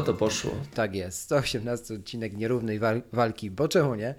To 0.00 0.14
poszło. 0.14 0.50
Tak 0.74 0.94
jest, 0.94 1.20
118 1.20 1.94
odcinek 1.94 2.36
nierównej 2.36 2.78
wal 2.78 3.02
walki, 3.12 3.50
bo 3.50 3.68
czemu 3.68 3.94
nie? 3.94 4.14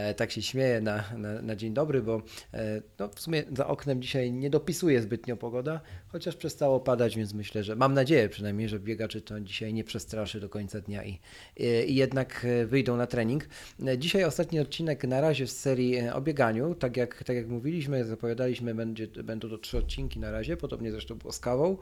E, 0.00 0.14
tak 0.14 0.30
się 0.30 0.42
śmieję 0.42 0.80
na, 0.80 1.04
na, 1.16 1.42
na 1.42 1.56
dzień 1.56 1.74
dobry, 1.74 2.02
bo 2.02 2.22
e, 2.54 2.82
no, 2.98 3.08
w 3.08 3.20
sumie 3.20 3.44
za 3.56 3.66
oknem 3.66 4.02
dzisiaj 4.02 4.32
nie 4.32 4.50
dopisuje 4.50 5.02
zbytnio 5.02 5.36
pogoda, 5.36 5.80
chociaż 6.08 6.36
przestało 6.36 6.80
padać, 6.80 7.16
więc 7.16 7.34
myślę, 7.34 7.64
że 7.64 7.76
mam 7.76 7.94
nadzieję 7.94 8.28
przynajmniej, 8.28 8.68
że 8.68 8.80
biegaczy 8.80 9.22
to 9.22 9.40
dzisiaj 9.40 9.74
nie 9.74 9.84
przestraszy 9.84 10.40
do 10.40 10.48
końca 10.48 10.80
dnia 10.80 11.04
i, 11.04 11.18
i, 11.56 11.64
i 11.64 11.94
jednak 11.94 12.44
e, 12.44 12.66
wyjdą 12.66 12.96
na 12.96 13.06
trening. 13.06 13.48
E, 13.86 13.98
Dzisiaj 13.98 14.24
ostatni 14.24 14.60
odcinek 14.60 15.04
na 15.04 15.20
razie 15.20 15.46
z 15.46 15.60
serii 15.60 15.96
e, 15.96 16.14
o 16.14 16.20
bieganiu, 16.20 16.74
tak 16.74 16.96
jak, 16.96 17.24
tak 17.24 17.36
jak 17.36 17.48
mówiliśmy, 17.48 18.04
zapowiadaliśmy, 18.04 18.74
będzie, 18.74 19.06
będą 19.06 19.48
to 19.48 19.58
trzy 19.58 19.78
odcinki 19.78 20.20
na 20.20 20.30
razie, 20.30 20.56
podobnie 20.56 20.90
zresztą 20.90 21.14
było 21.14 21.32
z 21.32 21.40
kawą. 21.40 21.76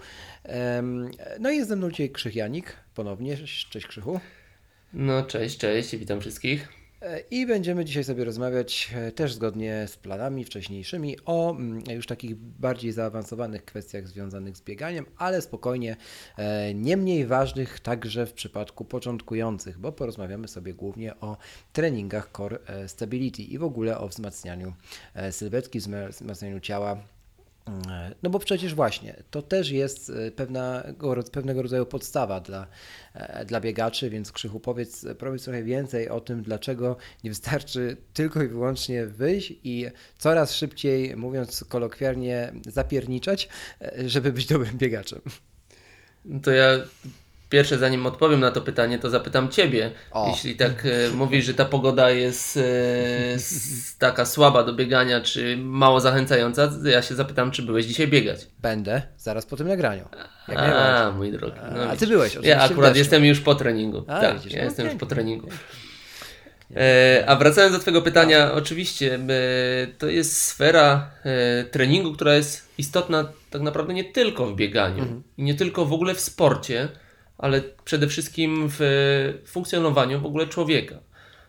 No 1.40 1.50
i 1.50 1.56
jest 1.56 1.68
ze 1.68 1.76
mną 1.76 1.90
dzisiaj 1.90 2.10
Krzych 2.10 2.36
Janik, 2.36 2.76
ponownie, 2.94 3.36
cześć 3.70 3.86
Krzychu. 3.86 4.20
No 4.92 5.22
cześć, 5.22 5.58
cześć, 5.58 5.96
witam 5.96 6.20
wszystkich. 6.20 6.77
E, 7.02 7.20
I 7.30 7.46
będziemy 7.46 7.84
dzisiaj 7.84 8.04
sobie 8.04 8.24
rozmawiać 8.24 8.90
e, 8.94 9.12
też 9.12 9.34
zgodnie 9.34 9.84
z 9.88 9.96
planami 9.96 10.44
wcześniejszymi 10.44 11.16
o 11.24 11.50
mm, 11.50 11.82
już 11.90 12.06
takich 12.06 12.36
bardziej 12.36 12.92
zaawansowanych 12.92 13.64
kwestiach 13.64 14.08
związanych 14.08 14.56
z 14.56 14.62
bieganiem, 14.62 15.06
ale 15.16 15.42
spokojnie, 15.42 15.96
e, 16.36 16.74
nie 16.74 16.96
mniej 16.96 17.26
ważnych 17.26 17.80
także 17.80 18.26
w 18.26 18.32
przypadku 18.32 18.84
początkujących, 18.84 19.78
bo 19.78 19.92
porozmawiamy 19.92 20.48
sobie 20.48 20.74
głównie 20.74 21.20
o 21.20 21.36
treningach 21.72 22.30
Core 22.36 22.58
Stability 22.86 23.42
i 23.42 23.58
w 23.58 23.64
ogóle 23.64 23.98
o 23.98 24.08
wzmacnianiu 24.08 24.72
sylwetki, 25.30 25.80
wzma- 25.80 26.08
wzmacnianiu 26.10 26.60
ciała. 26.60 27.17
E, 27.90 28.14
No 28.22 28.30
bo 28.30 28.38
przecież 28.38 28.74
właśnie, 28.74 29.22
to 29.30 29.42
też 29.42 29.70
jest 29.70 30.10
e, 30.10 30.30
pewnego, 30.30 31.22
pewnego 31.32 31.62
rodzaju 31.62 31.86
podstawa 31.86 32.40
dla, 32.40 32.66
e, 33.14 33.44
dla 33.44 33.60
biegaczy, 33.60 34.10
więc 34.10 34.32
Krzychu 34.32 34.60
powiedz, 34.60 35.06
powiedz 35.18 35.44
trochę 35.44 35.62
więcej 35.62 36.08
o 36.08 36.20
tym, 36.20 36.42
dlaczego 36.42 36.96
nie 37.24 37.30
wystarczy 37.30 37.96
tylko 38.14 38.42
i 38.42 38.48
wyłącznie 38.48 39.06
wyjść 39.06 39.54
i 39.64 39.86
coraz 40.18 40.54
szybciej, 40.54 41.16
mówiąc 41.16 41.64
kolokwialnie, 41.68 42.52
zapierniczać, 42.66 43.48
żeby 44.06 44.32
być 44.32 44.46
dobrym 44.46 44.78
biegaczem. 44.78 45.20
To 46.42 46.50
ja 46.50 46.68
pierwsze, 47.48 47.78
zanim 47.78 48.06
odpowiem 48.06 48.40
na 48.40 48.50
to 48.50 48.60
pytanie, 48.60 48.98
to 48.98 49.10
zapytam 49.10 49.48
Ciebie. 49.48 49.90
O. 50.10 50.28
Jeśli 50.30 50.56
tak 50.56 50.86
e, 50.86 51.10
mówisz, 51.14 51.44
że 51.44 51.54
ta 51.54 51.64
pogoda 51.64 52.10
jest 52.10 52.56
e, 52.56 52.60
s, 53.34 53.96
taka 53.98 54.24
słaba 54.24 54.64
do 54.64 54.72
biegania, 54.72 55.20
czy 55.20 55.56
mało 55.56 56.00
zachęcająca, 56.00 56.68
to 56.68 56.88
ja 56.88 57.02
się 57.02 57.14
zapytam, 57.14 57.50
czy 57.50 57.62
byłeś 57.62 57.86
dzisiaj 57.86 58.08
biegać. 58.08 58.46
Będę 58.62 59.02
zaraz 59.16 59.46
po 59.46 59.56
tym 59.56 59.68
nagraniu. 59.68 60.08
Jak. 60.48 60.58
A, 60.58 61.12
mój 61.16 61.32
drogi. 61.32 61.58
A, 61.62 61.70
No, 61.70 61.82
a 61.82 61.96
ty 61.96 62.06
byłeś 62.06 62.38
Ja 62.42 62.62
akurat 62.62 62.96
jestem 62.96 63.24
już 63.24 63.40
po 63.40 63.54
treningu. 63.54 64.04
A, 64.08 64.20
tak, 64.20 64.34
widzisz, 64.34 64.52
ja 64.52 64.58
no 64.58 64.64
jestem 64.64 64.84
już 64.84 64.90
pięknie, 64.92 65.08
po 65.08 65.14
treningu. 65.14 65.48
E, 66.76 67.24
a 67.26 67.36
wracając 67.36 67.72
do 67.72 67.78
Twojego 67.80 68.02
pytania, 68.02 68.52
oczywiście 68.52 69.14
e, 69.14 69.18
to 69.98 70.06
jest 70.06 70.36
sfera 70.36 71.10
e, 71.24 71.64
treningu, 71.64 72.12
która 72.12 72.34
jest 72.34 72.68
istotna 72.78 73.28
tak 73.50 73.62
naprawdę 73.62 73.94
nie 73.94 74.04
tylko 74.04 74.46
w 74.46 74.56
bieganiu 74.56 75.22
i 75.38 75.42
nie 75.42 75.54
tylko 75.54 75.84
w 75.84 75.92
ogóle 75.92 76.14
w 76.14 76.20
sporcie, 76.20 76.88
ale 77.38 77.62
przede 77.84 78.08
wszystkim 78.08 78.68
w 78.68 78.80
funkcjonowaniu 79.46 80.20
w 80.20 80.26
ogóle 80.26 80.46
człowieka. 80.46 81.00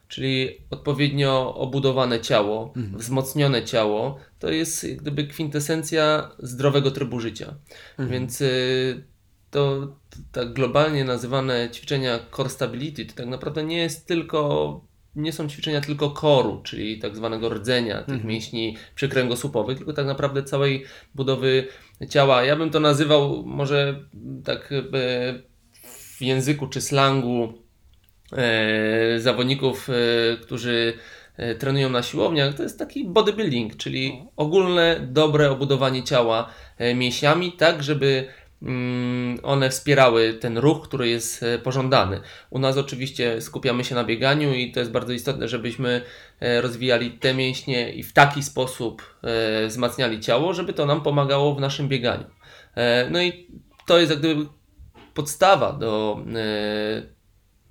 Czyli 0.07 0.57
odpowiednio 0.69 1.55
obudowane 1.55 2.19
ciało, 2.19 2.73
wzmocnione 2.94 3.63
ciało, 3.63 4.19
to 4.39 4.50
jest 4.50 4.83
jak 4.83 4.97
gdyby 4.97 5.27
kwintesencja 5.27 6.31
zdrowego 6.39 6.91
trybu 6.91 7.19
życia. 7.19 7.55
Więc 8.00 8.41
y, 8.41 9.03
to 9.51 9.95
tak 10.31 10.53
globalnie 10.53 11.03
nazywane 11.03 11.69
ćwiczenia 11.72 12.19
core 12.35 12.50
stability 12.50 13.06
to 13.06 13.13
tak 13.13 13.25
naprawdę 13.25 13.63
nie 13.63 13.77
jest 13.77 14.07
tylko 14.07 14.89
nie 15.16 15.33
są 15.33 15.50
ćwiczenia 15.50 15.81
tylko 15.81 16.09
koru, 16.09 16.61
czyli 16.63 17.00
tak 17.00 17.16
zwanego 17.16 17.50
rdzenia 17.50 18.03
tych 18.03 18.23
mięśni 18.23 18.77
przykręgosłupowych, 18.95 19.77
tylko 19.77 19.94
tak 19.94 20.06
naprawdę 20.06 20.44
całej 20.44 20.85
budowy 21.16 21.67
ciała. 22.09 22.44
Ja 22.44 22.56
bym 22.56 22.69
to 22.69 22.79
nazywał 22.79 23.44
może 23.45 24.06
tak 24.44 24.73
w 26.19 26.22
języku 26.22 26.68
czy 26.68 26.81
slangu 26.81 27.53
e, 28.34 29.19
zawodników, 29.19 29.90
e, 29.90 30.38
którzy 30.38 30.94
e, 31.38 31.56
trenują 31.56 31.90
na 31.90 32.03
siłowniach, 32.03 32.56
to 32.56 32.63
jest 32.63 32.80
taki 32.80 33.06
bodybuilding, 33.06 33.78
czyli 33.78 34.24
ogólne, 34.35 35.07
dobre 35.12 35.52
obudowanie 35.52 36.03
ciała 36.03 36.50
e, 36.78 36.96
mięśniami, 36.96 37.52
tak 37.52 37.84
żeby 37.84 38.28
mm, 38.62 39.40
one 39.44 39.69
wspierały 39.69 40.34
ten 40.34 40.57
ruch, 40.57 40.88
który 40.88 41.09
jest 41.09 41.44
e, 41.44 41.59
pożądany. 41.59 42.22
U 42.50 42.59
nas 42.59 42.78
oczywiście 42.78 43.41
skupiamy 43.41 43.84
się 43.84 43.96
na 43.96 44.03
bieganiu 44.03 44.53
i 44.53 44.72
to 44.72 44.80
jest 44.80 44.91
bardzo 44.91 45.13
istotne, 45.13 45.47
żebyśmy 45.47 46.01
rozwijali 46.62 47.12
te 47.12 47.34
mięśnie 47.34 47.94
i 47.94 48.03
w 48.03 48.13
taki 48.13 48.44
sposób 48.44 49.19
wzmacniali 49.68 50.19
ciało, 50.19 50.53
żeby 50.53 50.74
to 50.74 50.86
nam 50.86 51.01
pomagało 51.01 51.56
w 51.56 51.62
naszym 51.62 51.88
bieganiu. 51.88 52.25
No 53.12 53.22
i 53.22 53.47
to 53.86 54.00
jest 54.00 54.12
jak 54.12 54.19
gdyby 54.19 54.46
podstawa 55.19 55.74
do 55.74 56.24
e, 56.35 57.02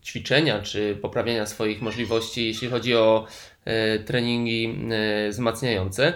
ćwiczenia 0.05 0.63
czy 0.63 0.99
poprawiania 1.03 1.47
swoich 1.47 1.83
możliwości, 1.83 2.47
jeśli 2.47 2.69
chodzi 2.69 2.95
o 2.95 3.27
e, 3.65 3.99
treningi 3.99 4.89
e, 4.91 5.29
wzmacniające. 5.31 6.13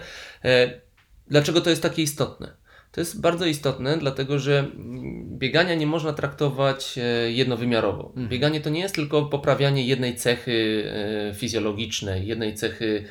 Dlaczego 1.29 1.61
to 1.61 1.71
jest 1.71 1.83
takie 1.83 2.03
istotne? 2.03 2.53
To 2.93 3.01
jest 3.01 3.21
bardzo 3.21 3.47
istotne, 3.47 3.99
dlatego 3.99 4.39
że 4.39 4.59
mm, 4.59 5.39
biegania 5.39 5.75
nie 5.75 5.87
można 5.87 6.13
traktować 6.13 6.99
jednowymiarowo. 7.29 8.13
Bieganie 8.17 8.61
to 8.61 8.71
nie 8.71 8.81
jest 8.81 8.95
tylko 8.95 9.23
poprawianie 9.23 9.87
jednej 9.87 10.17
cechy 10.17 10.85
fizjologicznej, 11.35 12.27
jednej 12.27 12.55
cechy 12.55 13.05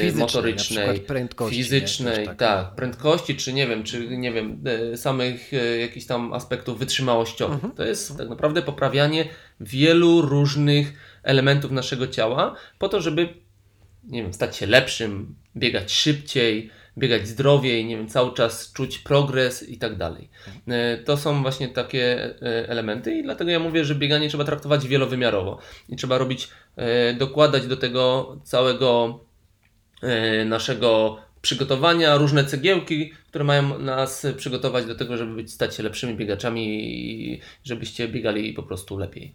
Fizycznej, 0.00 0.20
motorycznej, 0.20 1.00
fizycznej, 1.50 2.26
tak. 2.26 2.36
tak. 2.36 2.74
prędkości, 2.74 3.36
czy 3.36 3.52
nie 3.52 3.66
wiem, 3.66 3.82
czy 3.82 4.16
nie 4.18 4.32
wiem, 4.32 4.64
e, 4.92 4.96
samych 4.96 5.54
e, 5.54 5.78
jakichś 5.78 6.06
tam 6.06 6.32
aspektów 6.32 6.78
wytrzymałościowych. 6.78 7.60
To 7.76 7.84
jest 7.84 8.18
tak 8.18 8.28
naprawdę 8.28 8.62
poprawianie 8.62 9.24
wielu 9.60 10.22
różnych 10.22 10.92
elementów 11.22 11.70
naszego 11.70 12.08
ciała 12.08 12.54
po 12.78 12.88
to, 12.88 13.00
żeby 13.00 13.28
nie 14.04 14.22
wiem, 14.22 14.32
stać 14.32 14.56
się 14.56 14.66
lepszym, 14.66 15.34
biegać 15.56 15.92
szybciej, 15.92 16.70
biegać 16.98 17.28
zdrowiej, 17.28 17.84
nie 17.84 17.96
wiem, 17.96 18.08
cały 18.08 18.34
czas 18.34 18.72
czuć 18.72 18.98
progres 18.98 19.68
i 19.68 19.78
tak 19.78 19.96
dalej. 19.96 20.28
E, 20.68 20.98
To 20.98 21.16
są 21.16 21.42
właśnie 21.42 21.68
takie 21.68 22.34
elementy 22.68 23.14
i 23.14 23.22
dlatego 23.22 23.50
ja 23.50 23.58
mówię, 23.58 23.84
że 23.84 23.94
bieganie 23.94 24.28
trzeba 24.28 24.44
traktować 24.44 24.88
wielowymiarowo 24.88 25.58
i 25.88 25.96
trzeba 25.96 26.18
robić, 26.18 26.48
dokładać 27.18 27.66
do 27.66 27.76
tego 27.76 28.36
całego 28.44 29.20
naszego 30.46 31.18
przygotowania 31.42 32.16
różne 32.16 32.44
cegiełki, 32.44 33.12
które 33.28 33.44
mają 33.44 33.78
nas 33.78 34.26
przygotować 34.36 34.86
do 34.86 34.94
tego, 34.94 35.16
żeby 35.16 35.34
być, 35.34 35.52
stać 35.52 35.74
się 35.74 35.82
lepszymi 35.82 36.14
biegaczami 36.14 36.84
i 37.34 37.40
żebyście 37.64 38.08
biegali 38.08 38.52
po 38.52 38.62
prostu 38.62 38.98
lepiej. 38.98 39.34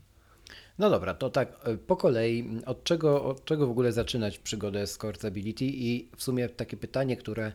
No 0.79 0.89
dobra, 0.89 1.13
to 1.13 1.29
tak 1.29 1.50
e, 1.63 1.77
po 1.77 1.95
kolei, 1.95 2.50
od 2.65 2.83
czego, 2.83 3.25
od 3.25 3.45
czego 3.45 3.67
w 3.67 3.69
ogóle 3.69 3.91
zaczynać 3.91 4.39
przygodę 4.39 4.88
z 4.88 4.97
Core 4.97 5.17
Stability 5.17 5.65
i 5.65 6.09
w 6.17 6.23
sumie 6.23 6.50
takie 6.50 6.77
pytanie, 6.77 7.17
które, 7.17 7.51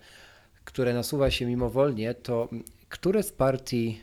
które 0.64 0.94
nasuwa 0.94 1.30
się 1.30 1.46
mimowolnie, 1.46 2.14
to 2.14 2.48
które 2.88 3.22
z 3.22 3.32
partii 3.32 4.00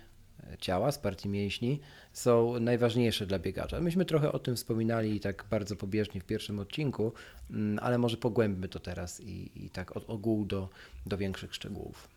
ciała, 0.59 0.91
z 0.91 0.99
partii 0.99 1.29
mięśni 1.29 1.79
są 2.17 2.59
najważniejsze 2.59 3.25
dla 3.25 3.39
biegacza? 3.39 3.79
Myśmy 3.79 4.05
trochę 4.05 4.31
o 4.31 4.39
tym 4.39 4.55
wspominali 4.55 5.19
tak 5.19 5.45
bardzo 5.49 5.75
pobieżnie 5.75 6.21
w 6.21 6.25
pierwszym 6.25 6.59
odcinku, 6.59 7.13
mm, 7.51 7.79
ale 7.81 7.97
może 7.97 8.17
pogłębmy 8.17 8.67
to 8.67 8.79
teraz 8.79 9.21
i, 9.21 9.51
i 9.65 9.69
tak 9.69 9.97
od 9.97 10.09
ogółu 10.09 10.45
do, 10.45 10.69
do 11.05 11.17
większych 11.17 11.55
szczegółów. 11.55 12.07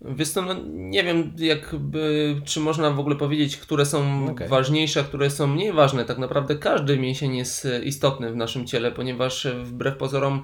Wiesz 0.00 0.28
co, 0.28 0.42
no, 0.42 0.54
nie 0.66 1.04
wiem, 1.04 1.32
jakby, 1.38 2.34
czy 2.44 2.60
można 2.60 2.90
w 2.90 3.00
ogóle 3.00 3.16
powiedzieć, 3.16 3.56
które 3.56 3.86
są 3.86 4.30
Okej. 4.30 4.48
ważniejsze, 4.48 5.00
a 5.00 5.04
które 5.04 5.30
są 5.30 5.46
mniej 5.46 5.72
ważne. 5.72 6.04
Tak 6.04 6.18
naprawdę 6.18 6.56
każdy 6.56 6.98
mięsień 6.98 7.36
jest 7.36 7.68
istotny 7.84 8.32
w 8.32 8.36
naszym 8.36 8.66
ciele, 8.66 8.92
ponieważ 8.92 9.46
wbrew 9.64 9.96
pozorom 9.96 10.42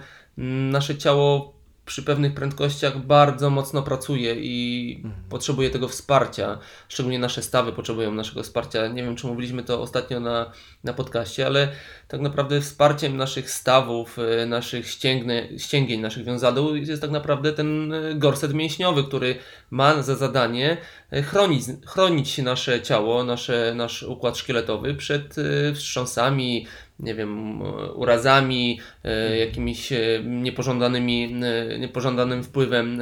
nasze 0.71 0.99
ciało 0.99 1.56
przy 1.87 2.03
pewnych 2.03 2.35
prędkościach 2.35 2.99
bardzo 2.99 3.51
mocno 3.51 3.83
pracuje 3.83 4.35
i 4.39 5.03
potrzebuje 5.31 5.71
tego 5.71 5.89
wsparcia. 5.89 6.59
Szczególnie 6.89 7.19
nasze 7.19 7.43
stawy 7.43 7.73
potrzebują 7.73 8.15
naszego 8.15 8.43
wsparcia. 8.43 8.89
Nie 8.89 9.03
wiem, 9.03 9.17
czy 9.17 9.27
mówiliśmy 9.27 9.63
to 9.63 9.83
ostatnio 9.83 10.21
na, 10.21 10.53
na 10.85 10.93
podcaście, 10.93 11.47
ale 11.47 11.69
tak 12.09 12.21
naprawdę 12.21 12.61
wsparciem 12.61 13.17
naszych 13.17 13.51
stawów, 13.51 14.19
e, 14.19 14.47
naszych 14.47 14.91
ścięgne, 14.91 15.49
ścięgień, 15.59 16.01
naszych 16.01 16.25
wiązadeł 16.25 16.77
jest 16.77 17.03
tak 17.03 17.11
naprawdę 17.11 17.53
ten 17.53 17.93
e, 17.93 18.15
gorset 18.15 18.55
mięśniowy, 18.55 19.05
który 19.05 19.37
ma 19.71 20.03
za 20.03 20.15
zadanie 20.15 20.77
e, 21.11 21.23
chronić, 21.23 21.65
chronić 21.87 22.39
nasze 22.39 22.83
ciało, 22.83 23.25
nasze, 23.25 23.73
nasz 23.77 24.03
układ 24.03 24.37
szkieletowy 24.37 24.95
przed 24.95 25.37
wstrząsami, 25.75 26.67
nie 27.01 27.15
wiem, 27.15 27.63
urazami, 27.95 28.81
e, 29.05 29.39
jakimiś 29.39 29.93
e, 29.93 29.99
niepożądanymi, 30.25 31.37
e, 31.43 31.79
niepożądanym 31.79 32.43
wpływem 32.43 33.01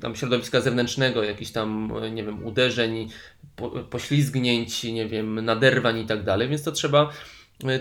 tam 0.00 0.16
środowiska 0.16 0.60
zewnętrznego, 0.60 1.24
jakichś 1.24 1.50
tam, 1.50 1.92
nie 2.12 2.24
wiem, 2.24 2.46
uderzeń, 2.46 3.08
po, 3.56 3.70
poślizgnięć, 3.70 4.84
nie 4.84 5.06
wiem, 5.06 5.44
naderwań 5.44 5.98
i 5.98 6.06
tak 6.06 6.24
dalej, 6.24 6.48
więc 6.48 6.62
to 6.62 6.72
trzeba 6.72 7.10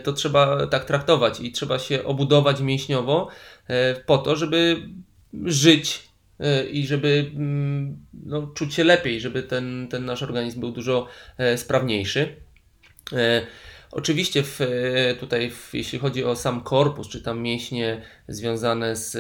to 0.04 0.14
trzeba 0.14 0.68
tak 0.68 0.86
traktować 0.86 1.40
i 1.40 1.52
trzeba 1.52 1.80
się 1.80 2.04
obudować 2.04 2.62
mięśniowo 2.62 3.30
po 4.06 4.18
to, 4.18 4.36
żeby 4.36 4.90
żyć 5.46 6.10
i 6.72 6.88
żeby 6.88 7.32
mm, 7.36 7.98
no, 8.14 8.48
czuć 8.48 8.74
się 8.74 8.84
lepiej, 8.84 9.22
żeby 9.22 9.44
ten, 9.44 9.88
ten 9.92 10.06
nasz 10.06 10.24
organizm 10.24 10.60
był 10.60 10.72
dużo 10.72 11.08
sprawniejszy. 11.56 12.36
Oczywiście 13.96 14.44
w, 14.44 14.62
e, 14.62 15.16
tutaj, 15.16 15.50
w, 15.52 15.70
jeśli 15.74 16.00
chodzi 16.00 16.24
o 16.24 16.36
sam 16.36 16.62
korpus, 16.62 17.10
czy 17.10 17.22
tam 17.22 17.42
mięśnie 17.42 18.02
związane 18.28 18.96
z, 18.96 19.12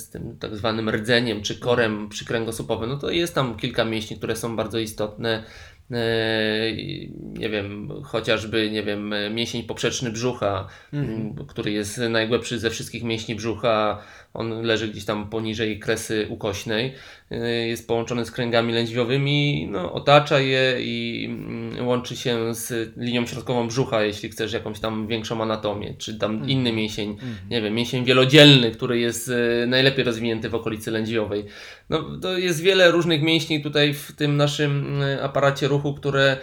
z 0.00 0.10
tym 0.10 0.38
tak 0.38 0.56
zwanym 0.56 0.90
rdzeniem, 0.90 1.42
czy 1.42 1.58
korem 1.58 2.08
przykręgosłupowym, 2.08 2.90
no 2.90 2.96
to 2.96 3.10
jest 3.10 3.34
tam 3.34 3.56
kilka 3.56 3.84
mięśni, 3.84 4.16
które 4.16 4.36
są 4.36 4.56
bardzo 4.56 4.78
istotne. 4.78 5.44
E, 5.90 6.72
Nie 7.18 7.48
wiem, 7.50 7.88
chociażby, 8.04 8.70
nie 8.70 8.82
wiem, 8.82 9.14
mięsień 9.34 9.62
poprzeczny 9.62 10.10
brzucha, 10.10 10.68
m, 10.92 11.34
który 11.48 11.72
jest 11.72 11.98
najgłębszy 11.98 12.58
ze 12.58 12.70
wszystkich 12.70 13.02
mięśni 13.04 13.34
brzucha. 13.34 14.02
On 14.34 14.62
leży 14.62 14.88
gdzieś 14.88 15.04
tam 15.04 15.30
poniżej 15.30 15.78
kresy 15.78 16.26
ukośnej. 16.30 16.94
E, 17.30 17.66
Jest 17.66 17.88
połączony 17.88 18.24
z 18.24 18.30
kręgami 18.30 18.72
lędźwiowymi, 18.72 19.68
no, 19.70 19.92
otacza 19.92 20.40
je 20.40 20.76
i 20.80 21.26
mm, 21.30 21.86
łączy 21.86 22.16
się 22.16 22.54
z 22.54 22.92
linią 22.96 23.26
środkową 23.26 23.68
brzucha, 23.68 24.02
jeśli 24.02 24.28
chcesz 24.28 24.52
jakąś 24.52 24.80
tam 24.80 25.06
większą 25.06 25.42
anatomię, 25.42 25.94
czy 25.98 26.18
tam 26.18 26.48
inny 26.48 26.72
mięsień, 26.72 27.16
nie 27.50 27.62
wiem, 27.62 27.74
mięsień 27.74 28.04
wielodzielny, 28.04 28.70
który 28.70 28.98
jest 28.98 29.30
e, 29.62 29.66
najlepiej 29.66 30.04
rozwinięty 30.04 30.48
w 30.48 30.54
okolicy 30.54 30.90
lędźwiowej. 30.90 31.44
No, 31.90 32.18
to 32.22 32.38
jest 32.38 32.60
wiele 32.60 32.90
różnych 32.90 33.22
mięśni 33.22 33.62
tutaj 33.62 33.94
w 33.94 34.12
tym 34.16 34.36
naszym 34.36 35.02
e, 35.02 35.22
aparacie 35.22 35.68
ruchu, 35.68 35.94
które 35.94 36.36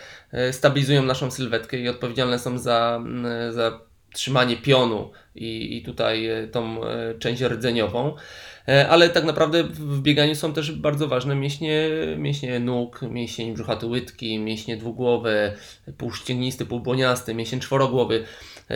stabilizują 0.51 1.03
naszą 1.03 1.31
sylwetkę 1.31 1.77
i 1.77 1.89
odpowiedzialne 1.89 2.39
są 2.39 2.57
za, 2.57 3.03
za 3.51 3.88
trzymanie 4.13 4.57
pionu 4.57 5.09
i, 5.35 5.77
i 5.77 5.81
tutaj 5.83 6.27
e, 6.27 6.47
tą 6.47 6.83
e, 6.85 7.15
część 7.19 7.41
rdzeniową. 7.41 8.15
E, 8.67 8.89
Ale 8.89 9.09
tak 9.09 9.23
naprawdę 9.23 9.63
w 9.63 10.01
bieganiu 10.01 10.35
są 10.35 10.53
też 10.53 10.71
bardzo 10.71 11.07
ważne 11.07 11.35
mięśnie, 11.35 11.89
mięśnie 12.17 12.59
nóg, 12.59 13.01
mięsień 13.01 13.53
brzuchaty 13.53 13.85
łydki, 13.85 14.39
mięśnie 14.39 14.77
dwugłowe, 14.77 15.53
półścięgnisty, 15.97 16.65
półbłoniasty, 16.65 17.33
mięsień 17.33 17.59
czworogłowy. 17.59 18.23
E, 18.71 18.75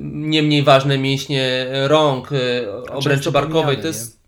Nie 0.00 0.42
mniej 0.42 0.62
ważne 0.62 0.98
mięśnie 0.98 1.66
rąk, 1.86 2.30
obręczy 2.90 3.30
barkowej. 3.30 3.76
To 3.76 3.86
jest 3.86 4.23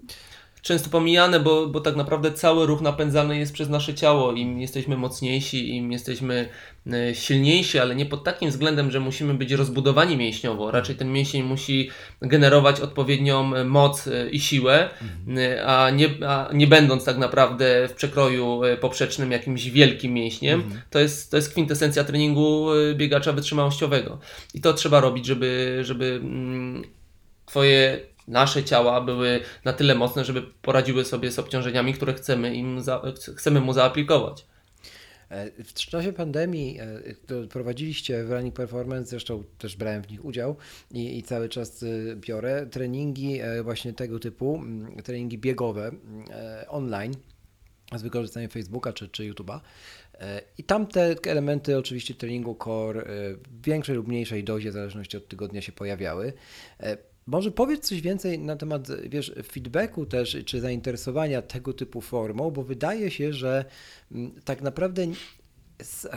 często 0.66 0.90
pomijane, 0.90 1.40
bo, 1.40 1.66
bo 1.66 1.80
tak 1.80 1.96
naprawdę 1.96 2.32
cały 2.32 2.66
ruch 2.66 2.80
napędzany 2.80 3.38
jest 3.38 3.52
przez 3.52 3.68
nasze 3.68 3.94
ciało. 3.94 4.32
Im 4.32 4.60
jesteśmy 4.60 4.96
mocniejsi, 4.96 5.76
im 5.76 5.92
jesteśmy 5.92 6.48
e, 6.86 7.14
silniejsi, 7.14 7.78
ale 7.78 7.94
nie 7.94 8.06
pod 8.06 8.24
takim 8.24 8.50
względem, 8.50 8.90
że 8.90 9.00
musimy 9.00 9.34
być 9.34 9.52
rozbudowani 9.52 10.16
mięśniowo. 10.16 10.70
Raczej 10.70 10.96
ten 10.96 11.12
mięsień 11.12 11.42
musi 11.42 11.90
generować 12.22 12.80
odpowiednią 12.80 13.54
e, 13.54 13.64
moc 13.64 14.06
e, 14.06 14.30
i 14.30 14.40
siłę, 14.40 14.90
e, 15.36 15.66
a 15.66 15.90
nie, 15.90 16.08
a 16.26 16.50
nie 16.52 16.66
będąc 16.66 17.04
tak 17.04 17.18
naprawdę 17.18 17.88
w 17.88 17.92
przekroju 17.92 18.60
poprzecznym 18.80 19.32
jakimś 19.32 19.70
wielkim 19.70 20.12
mięśniem. 20.12 20.62
To, 20.90 20.98
jest, 20.98 21.30
to 21.30 21.36
jest 21.36 21.50
kwintesencja 21.50 22.04
treningu 22.04 22.66
biegacza 22.94 23.32
wytrzymałościowego. 23.32 24.18
I 24.54 24.60
to 24.60 24.72
trzeba 24.72 25.00
robić, 25.00 25.26
żeby, 25.26 25.78
żeby 25.82 26.20
mm, 26.22 26.84
Twoje, 27.46 28.00
nasze 28.28 28.64
ciała 28.64 29.00
były 29.00 29.40
na 29.64 29.72
tyle 29.72 29.94
mocne, 29.94 30.24
żeby 30.24 30.42
poradziły 30.42 31.04
sobie 31.04 31.32
z 31.32 31.38
obciążeniami, 31.38 31.94
które 31.94 32.14
chcemy, 32.14 32.54
im 32.54 32.82
za, 32.82 33.02
chcemy 33.36 33.60
mu 33.60 33.72
zaaplikować. 33.72 34.46
E, 35.28 35.64
W 35.64 35.74
czasie 35.74 36.12
pandemii 36.12 36.78
e, 36.80 37.46
prowadziliście 37.46 38.24
w 38.24 38.30
Running 38.30 38.54
Performance, 38.54 39.10
zresztą 39.10 39.44
też 39.58 39.76
brałem 39.76 40.02
w 40.02 40.10
nich 40.10 40.24
udział 40.24 40.56
i, 40.90 41.18
i 41.18 41.22
cały 41.22 41.48
czas 41.48 41.82
e, 41.82 42.16
biorę 42.16 42.66
treningi 42.66 43.40
właśnie 43.62 43.92
tego 43.92 44.18
typu, 44.18 44.62
treningi 45.04 45.38
biegowe 45.38 45.90
online 46.68 47.14
z 47.94 48.02
wykorzystaniem 48.02 48.50
Facebooka 48.50 48.92
czy, 48.92 49.08
czy 49.08 49.32
YouTube'a. 49.32 49.60
I 50.58 50.64
tam 50.64 50.86
te 50.86 51.14
elementy 51.26 51.78
oczywiście 51.78 52.14
treningu 52.14 52.56
core 52.64 53.04
w 53.50 53.66
większej 53.66 53.96
lub 53.96 54.08
mniejszej 54.08 54.44
dozie, 54.44 54.70
w 54.70 54.72
zależności 54.72 55.16
od 55.16 55.28
tygodnia 55.28 55.60
się 55.62 55.72
pojawiały. 55.72 56.32
Może 57.26 57.50
powiedz 57.50 57.88
coś 57.88 58.00
więcej 58.00 58.38
na 58.38 58.56
temat, 58.56 58.88
wiesz, 59.08 59.32
feedbacku 59.52 60.06
też, 60.06 60.36
czy 60.46 60.60
zainteresowania 60.60 61.42
tego 61.42 61.72
typu 61.72 62.00
formą, 62.00 62.50
bo 62.50 62.62
wydaje 62.62 63.10
się, 63.10 63.32
że 63.32 63.64
mm, 64.12 64.40
tak 64.44 64.62
naprawdę 64.62 65.06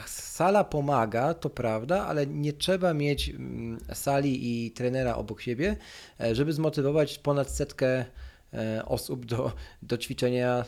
sala 0.08 0.64
pomaga, 0.64 1.34
to 1.34 1.50
prawda, 1.50 2.06
ale 2.08 2.28
nie 2.28 2.54
trzeba 2.54 2.94
mieć 2.94 3.30
mm, 3.30 3.80
sali 3.94 4.66
i 4.66 4.72
trenera 4.72 5.16
obok 5.16 5.42
siebie, 5.42 5.76
e, 6.20 6.36
żeby 6.36 6.54
zmotywować 6.54 7.20
ponad 7.20 7.52
setkę 7.52 8.06
e, 8.54 8.86
osób 8.86 9.26
do, 9.26 9.52
do 9.82 9.98
ćwiczenia 9.98 10.66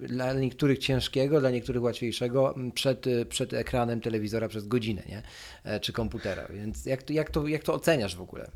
e, 0.00 0.06
dla 0.06 0.32
niektórych 0.32 0.78
ciężkiego, 0.78 1.40
dla 1.40 1.50
niektórych 1.50 1.82
łatwiejszego 1.82 2.54
przed, 2.74 3.04
przed 3.28 3.52
ekranem 3.52 4.00
telewizora 4.00 4.48
przez 4.48 4.66
godzinę, 4.66 5.02
nie? 5.08 5.22
Czy 5.80 5.92
komputera. 5.92 6.48
Więc 6.50 6.86
jak 6.86 7.02
to, 7.02 7.12
jak 7.12 7.30
to, 7.30 7.48
jak 7.48 7.62
to 7.62 7.74
oceniasz 7.74 8.16
w 8.16 8.20
ogóle? 8.20 8.50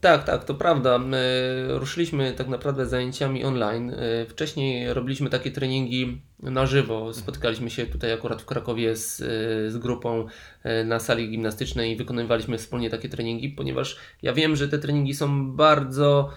Tak, 0.00 0.24
tak, 0.24 0.44
to 0.44 0.54
prawda. 0.54 0.98
My 0.98 1.64
ruszyliśmy 1.68 2.32
tak 2.32 2.48
naprawdę 2.48 2.86
zajęciami 2.86 3.44
online. 3.44 3.90
E, 3.90 4.26
Wcześniej 4.26 4.94
robiliśmy 4.94 5.30
takie 5.30 5.50
treningi 5.50 6.20
na 6.42 6.66
żywo. 6.66 7.14
Spotykaliśmy 7.14 7.70
się 7.70 7.86
tutaj 7.86 8.12
akurat 8.12 8.42
w 8.42 8.44
Krakowie 8.44 8.96
z, 8.96 9.20
e, 9.20 9.24
z 9.70 9.78
grupą 9.78 10.26
e, 10.62 10.84
na 10.84 11.00
sali 11.00 11.30
gimnastycznej 11.30 11.92
i 11.92 11.96
wykonywaliśmy 11.96 12.58
wspólnie 12.58 12.90
takie 12.90 13.08
treningi, 13.08 13.48
ponieważ 13.48 13.96
ja 14.22 14.32
wiem, 14.32 14.56
że 14.56 14.68
te 14.68 14.78
treningi 14.78 15.14
są 15.14 15.52
bardzo 15.52 16.30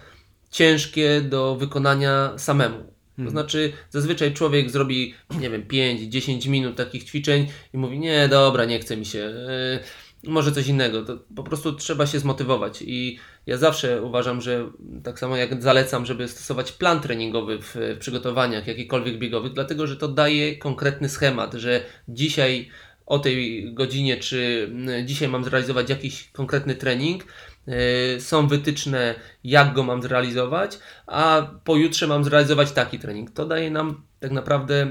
ciężkie 0.52 1.22
do 1.22 1.56
wykonania 1.56 2.34
samemu. 2.38 2.94
To 3.24 3.30
znaczy, 3.30 3.74
zazwyczaj 3.90 4.34
człowiek 4.34 4.70
zrobi, 4.70 5.14
nie 5.40 5.50
wiem, 5.50 5.64
5-10 5.64 6.50
minut 6.50 6.76
takich 6.76 7.04
ćwiczeń 7.04 7.48
i 7.74 7.78
mówi: 7.78 8.00
Nie, 8.00 8.28
dobra, 8.28 8.66
nie 8.66 8.80
chce 8.80 8.98
mi 8.98 9.06
się. 9.06 9.20
Yy, 9.20 9.80
może 10.24 10.52
coś 10.52 10.68
innego. 10.68 11.04
To 11.04 11.18
po 11.36 11.44
prostu 11.44 11.74
trzeba 11.74 12.08
się 12.08 12.20
zmotywować. 12.20 12.84
I 12.86 13.20
ja 13.46 13.58
zawsze 13.58 14.02
uważam, 14.02 14.42
że 14.42 14.70
tak 15.04 15.20
samo 15.20 15.38
jak 15.38 15.64
zalecam, 15.64 16.06
żeby 16.06 16.28
stosować 16.28 16.72
plan 16.72 17.02
treningowy 17.02 17.62
w, 17.62 17.76
w 17.76 17.98
przygotowaniach 18.00 18.68
jakichkolwiek 18.68 19.18
biegowych, 19.18 19.54
dlatego 19.54 19.88
że 19.88 19.98
to 19.98 20.08
daje 20.08 20.56
konkretny 20.56 21.10
schemat, 21.10 21.54
że 21.54 21.82
dzisiaj 22.08 22.70
o 23.06 23.20
tej 23.20 23.66
godzinie, 23.74 24.18
czy 24.18 24.72
dzisiaj 25.06 25.30
mam 25.30 25.44
zrealizować 25.44 25.90
jakiś 25.90 26.30
konkretny 26.32 26.76
trening. 26.76 27.26
Yy, 27.68 28.22
Są 28.22 28.48
wytyczne, 28.48 29.16
jak 29.44 29.74
go 29.74 29.84
mam 29.84 30.02
zrealizować, 30.02 30.80
a 31.08 31.48
pojutrze 31.64 32.08
mam 32.08 32.24
zrealizować 32.24 32.72
taki 32.72 33.00
trening. 33.00 33.32
To 33.32 33.46
daje 33.46 33.72
nam 33.72 34.04
tak 34.20 34.32
naprawdę 34.32 34.88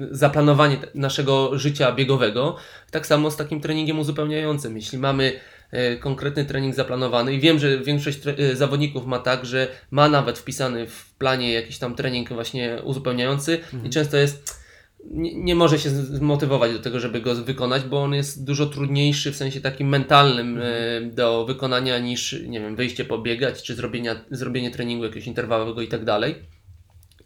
yy, 0.00 0.08
zaplanowanie 0.10 0.76
te- 0.76 0.86
naszego 0.94 1.58
życia 1.58 1.92
biegowego. 1.92 2.56
Tak 2.90 3.06
samo 3.06 3.30
z 3.30 3.36
takim 3.36 3.60
treningiem 3.60 3.98
uzupełniającym. 3.98 4.76
Jeśli 4.76 4.98
mamy 4.98 5.40
yy, 5.72 5.96
konkretny 5.96 6.44
trening 6.44 6.74
zaplanowany 6.74 7.34
i 7.34 7.40
wiem, 7.40 7.58
że 7.58 7.78
większość 7.78 8.18
zawodników 8.52 9.06
ma 9.06 9.18
tak, 9.18 9.46
że 9.46 9.68
ma 9.90 10.08
nawet 10.08 10.38
wpisany 10.38 10.86
w 10.86 11.14
planie 11.14 11.52
jakiś 11.52 11.78
tam 11.78 11.94
trening 11.94 12.28
właśnie 12.32 12.78
uzupełniający 12.84 13.58
i 13.84 13.90
często 13.90 14.16
jest 14.16 14.67
nie, 15.04 15.34
nie 15.34 15.54
może 15.54 15.78
się 15.78 15.90
zmotywować 15.90 16.72
do 16.72 16.78
tego, 16.78 17.00
żeby 17.00 17.20
go 17.20 17.34
wykonać, 17.34 17.82
bo 17.82 18.02
on 18.02 18.14
jest 18.14 18.44
dużo 18.44 18.66
trudniejszy 18.66 19.32
w 19.32 19.36
sensie 19.36 19.60
takim 19.60 19.88
mentalnym 19.88 20.58
e, 20.58 21.00
do 21.00 21.46
wykonania 21.46 21.98
niż, 21.98 22.42
nie 22.46 22.60
wiem, 22.60 22.76
wyjście 22.76 23.04
pobiegać, 23.04 23.62
czy 23.62 23.74
zrobienia, 23.74 24.24
zrobienie 24.30 24.70
treningu 24.70 25.04
jakiegoś 25.04 25.26
interwałowego 25.26 25.82
i 25.82 25.88
tak 25.88 26.04
dalej. 26.04 26.34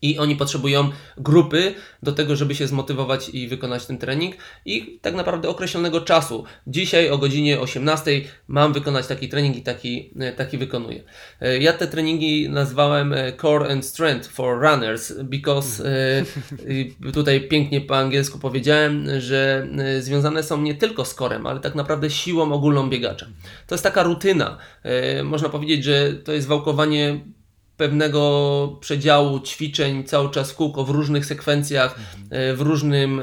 I 0.02 0.18
oni 0.18 0.37
potrzebują 0.37 0.90
grupy 1.16 1.75
do 2.02 2.12
tego, 2.12 2.37
żeby 2.37 2.54
się 2.54 2.66
zmotywować 2.66 3.28
i 3.28 3.49
wykonać 3.49 3.87
ten 3.87 3.99
trening 3.99 4.35
i 4.64 4.99
tak 5.02 5.14
naprawdę 5.14 5.49
określonego 5.49 6.00
czasu. 6.00 6.44
Dzisiaj 6.66 7.11
o 7.11 7.18
godzinie 7.18 7.61
18 7.61 8.11
mam 8.49 8.73
wykonać 8.73 9.06
taki 9.06 9.28
trening 9.28 9.56
i 9.56 9.62
taki, 9.62 10.11
e, 10.21 10.32
taki 10.32 10.59
wykonuję. 10.59 11.02
E, 11.40 11.59
ja 11.59 11.73
te 11.73 11.87
treningi 11.87 12.49
nazwałem 12.50 13.12
e, 13.12 13.32
Core 13.32 13.68
and 13.73 13.87
Strength 13.87 14.30
for 14.30 14.61
Runners, 14.61 15.12
because 15.23 15.85
tutaj 17.14 17.49
pięknie 17.49 17.80
po 17.80 17.97
angielsku 17.97 18.38
powiedziałem, 18.38 19.21
że 19.21 19.68
związane 20.00 20.42
są 20.42 20.62
nie 20.62 20.75
tylko 20.75 21.04
z 21.04 21.14
korem, 21.14 21.47
ale 21.47 21.61
tak 21.61 21.75
naprawdę 21.75 22.11
siłą 22.11 22.52
ogólną 22.52 22.90
biegacza. 22.90 23.26
To 23.66 23.75
jest 23.75 23.85
taka 23.85 24.02
rutyna. 24.02 24.59
Można 25.25 25.49
powiedzieć, 25.49 25.85
że 25.85 26.12
to 26.12 26.32
jest 26.32 26.49
wałkowanie 26.49 27.21
pewnego 27.76 28.76
przedziału 28.81 29.41
ćwiczeń 29.41 30.05
cały 30.05 30.31
czas 30.31 30.52
w 30.52 30.55
kółko 30.57 30.85
w 30.85 30.91
różnych 30.91 31.26
sekwencjach, 31.26 31.99
e, 32.31 32.55
w 32.55 32.61
różnym, 32.61 33.21
e, 33.21 33.23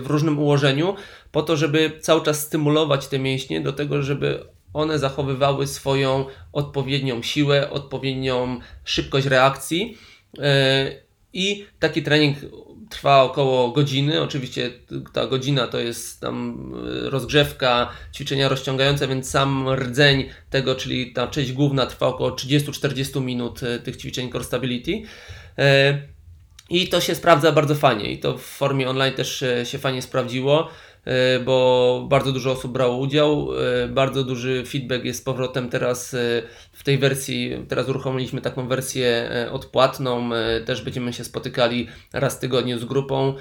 w 0.00 0.04
różnym 0.06 0.38
ułożeniu, 0.38 0.94
po 1.32 1.42
to, 1.42 1.56
żeby 1.56 1.92
cały 2.00 2.22
czas 2.22 2.40
stymulować 2.40 3.06
te 3.06 3.18
mięśnie 3.18 3.60
do 3.60 3.72
tego, 3.72 4.02
żeby 4.02 4.44
one 4.74 4.98
zachowywały 4.98 5.66
swoją 5.66 6.26
odpowiednią 6.52 7.22
siłę, 7.22 7.70
odpowiednią 7.70 8.60
szybkość 8.84 9.26
reakcji. 9.26 9.98
E, 10.38 11.02
I 11.32 11.66
taki 11.78 12.02
trening 12.02 12.36
trwa 12.92 13.22
około 13.22 13.70
godziny. 13.70 14.22
Oczywiście 14.22 14.70
ta 15.12 15.26
godzina 15.26 15.66
to 15.66 15.78
jest 15.78 16.20
tam 16.20 16.68
e, 17.06 17.10
rozgrzewka, 17.10 17.88
ćwiczenia 18.14 18.48
rozciągające, 18.48 19.08
więc 19.08 19.30
sam 19.30 19.68
rdzeń 19.68 20.28
tego, 20.50 20.74
czyli 20.74 21.12
ta 21.12 21.26
część 21.26 21.52
główna 21.52 21.86
trwa 21.86 22.06
około 22.06 22.30
30-40 22.30 23.22
minut 23.22 23.62
e, 23.62 23.78
tych 23.78 23.96
ćwiczeń 23.96 24.32
Core 24.32 24.44
Stability. 24.44 25.02
E, 25.58 25.98
I 26.70 26.88
to 26.88 27.00
się 27.00 27.14
sprawdza 27.14 27.52
bardzo 27.52 27.74
fajnie 27.74 28.12
i 28.12 28.18
to 28.18 28.38
w 28.38 28.42
formie 28.42 28.88
online 28.88 29.14
też 29.14 29.44
się 29.64 29.78
fajnie 29.78 30.02
sprawdziło. 30.02 30.68
E, 31.04 31.40
bo 31.40 32.06
bardzo 32.10 32.32
dużo 32.32 32.50
osób 32.50 32.72
brało 32.72 32.96
udział. 32.96 33.48
E, 33.84 33.88
bardzo 33.88 34.24
duży 34.24 34.64
feedback 34.66 35.04
jest 35.04 35.20
z 35.20 35.22
powrotem 35.22 35.68
teraz 35.68 36.14
e, 36.14 36.42
w 36.72 36.84
tej 36.84 36.98
wersji. 36.98 37.50
Teraz 37.68 37.88
uruchomiliśmy 37.88 38.40
taką 38.40 38.68
wersję 38.68 39.30
odpłatną. 39.52 40.30
Też 40.66 40.82
będziemy 40.82 41.12
się 41.12 41.24
spotykali 41.24 41.88
raz 42.12 42.36
w 42.36 42.40
tygodniu 42.40 42.78
z 42.78 42.84
grupą 42.84 43.34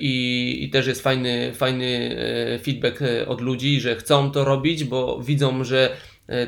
i, 0.00 0.58
i 0.62 0.70
też 0.70 0.86
jest 0.86 1.02
fajny, 1.02 1.52
fajny 1.54 2.16
feedback 2.62 3.00
od 3.26 3.40
ludzi, 3.40 3.80
że 3.80 3.96
chcą 3.96 4.30
to 4.30 4.44
robić, 4.44 4.84
bo 4.84 5.20
widzą, 5.22 5.64
że 5.64 5.96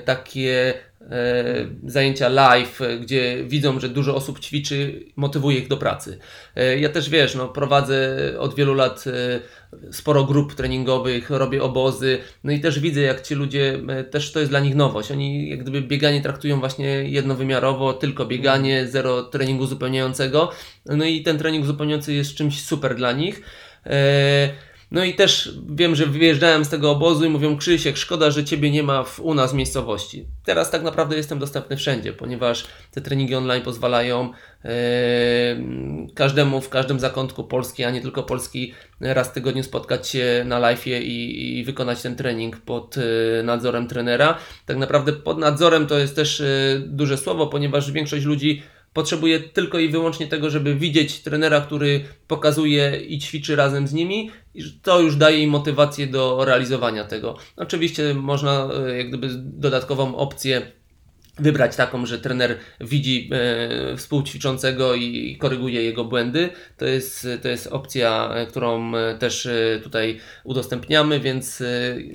takie 0.05 0.75
E, 1.11 1.45
zajęcia 1.87 2.29
live, 2.29 2.81
e, 2.81 2.99
gdzie 2.99 3.45
widzą, 3.45 3.81
że 3.81 3.89
dużo 3.89 4.15
osób 4.15 4.41
ćwiczy, 4.41 5.05
motywuje 5.17 5.59
ich 5.59 5.69
do 5.69 5.77
pracy. 5.77 6.19
E, 6.57 6.79
ja 6.79 6.89
też 6.89 7.11
wiesz, 7.11 7.35
no, 7.35 7.49
prowadzę 7.49 8.19
od 8.39 8.55
wielu 8.55 8.75
lat 8.75 9.05
sporo 9.91 10.25
grup 10.25 10.55
treningowych, 10.55 11.31
robię 11.31 11.63
obozy, 11.63 12.19
no 12.45 12.53
i 12.53 12.61
też 12.61 12.81
widzę, 12.81 13.01
jak 13.01 13.23
ci 13.23 13.35
ludzie, 13.35 13.81
też 14.11 14.33
to 14.33 14.39
jest 14.39 14.53
dla 14.53 14.61
nich 14.61 14.75
nowość. 14.75 15.11
Oni 15.11 15.49
jak 15.49 15.63
gdyby 15.63 15.83
bieganie 15.83 16.23
traktują 16.23 16.61
właśnie 16.61 16.89
jednowymiarowo, 16.89 17.93
tylko 17.93 18.27
bieganie, 18.27 18.87
zero 18.87 19.23
treningu 19.23 19.65
uzupełniającego. 19.65 20.51
No 20.87 21.05
i 21.05 21.23
ten 21.23 21.39
trening 21.39 21.65
uzupełniający 21.65 22.13
jest 22.13 22.35
czymś 22.35 22.63
super 22.63 22.97
dla 22.97 23.13
nich. 23.13 23.43
No 24.95 25.05
i 25.05 25.15
też 25.15 25.51
wiem, 25.69 25.95
że 25.95 26.07
wyjeżdżałem 26.07 26.65
z 26.65 26.69
tego 26.69 26.91
obozu 26.91 27.25
i 27.25 27.29
mówią 27.29 27.57
Krzysiek, 27.57 27.97
szkoda, 27.97 28.31
że 28.31 28.45
Ciebie 28.45 28.71
nie 28.71 28.83
ma 28.83 29.05
w, 29.05 29.21
u 29.21 29.35
nas 29.35 29.53
w 29.53 29.55
miejscowości. 29.55 30.27
Teraz 30.45 30.71
tak 30.71 30.83
naprawdę 30.83 31.17
jestem 31.17 31.39
dostępny 31.39 31.77
wszędzie, 31.77 32.13
ponieważ 32.13 32.65
te 32.91 33.01
treningi 33.01 33.35
online 33.35 33.63
pozwalają 33.63 34.31
yy, 34.65 34.71
każdemu 36.15 36.61
w 36.61 36.69
każdym 36.69 37.01
zakątku 37.01 37.45
Polski, 37.45 37.85
a 37.85 37.91
nie 37.91 38.01
tylko 38.01 38.23
Polski, 38.23 38.75
raz 39.01 39.29
w 39.29 39.33
tygodniu 39.33 39.63
spotkać 39.63 40.09
się 40.09 40.43
na 40.47 40.59
live 40.59 40.87
i, 40.87 41.59
i 41.59 41.65
wykonać 41.65 42.03
ten 42.03 42.17
trening 42.17 42.57
pod 42.57 42.97
yy, 42.97 43.43
nadzorem 43.45 43.89
trenera. 43.89 44.39
Tak 44.67 44.77
naprawdę 44.77 45.13
pod 45.13 45.39
nadzorem 45.39 45.87
to 45.87 45.99
jest 45.99 46.17
też 46.17 46.41
yy, 46.41 46.47
duże 46.87 47.19
słowo, 47.19 47.47
ponieważ 47.47 47.93
większość 47.93 48.25
ludzi 48.25 48.63
potrzebuje 48.95 49.41
tylko 49.41 49.79
i 49.79 49.89
wyłącznie 49.89 50.27
tego, 50.27 50.51
żeby 50.51 50.75
widzieć 50.75 51.21
trenera, 51.21 51.61
który 51.61 52.05
pokazuje 52.27 53.01
i 53.09 53.19
ćwiczy 53.19 53.57
razem 53.57 53.89
z 53.89 53.93
nimi, 53.93 54.31
i 54.55 54.63
to 54.83 55.01
już 55.01 55.17
daje 55.17 55.39
im 55.43 55.51
motywację 55.51 56.07
do 56.07 56.45
realizowania 56.45 57.05
tego. 57.05 57.37
Oczywiście 57.57 58.15
można 58.15 58.69
e, 58.89 58.97
jak 58.99 59.09
gdyby 59.09 59.29
dodatkową 59.37 60.17
opcję 60.17 60.73
wybrać 61.39 61.77
taką, 61.77 62.07
że 62.07 62.19
trener 62.19 62.59
widzi 62.81 63.31
e, 63.33 63.97
współćwiczącego 63.97 64.95
i 64.95 65.37
koryguje 65.41 65.83
jego 65.83 66.05
błędy. 66.05 66.49
To 66.77 66.85
jest, 66.87 67.29
to 67.43 67.49
jest 67.49 67.67
opcja, 67.67 68.31
e, 68.35 68.47
którą 68.47 68.95
e, 68.95 69.19
też 69.19 69.47
e, 69.47 69.81
tutaj 69.83 70.21
udostępniamy, 70.45 71.21
więc 71.21 71.63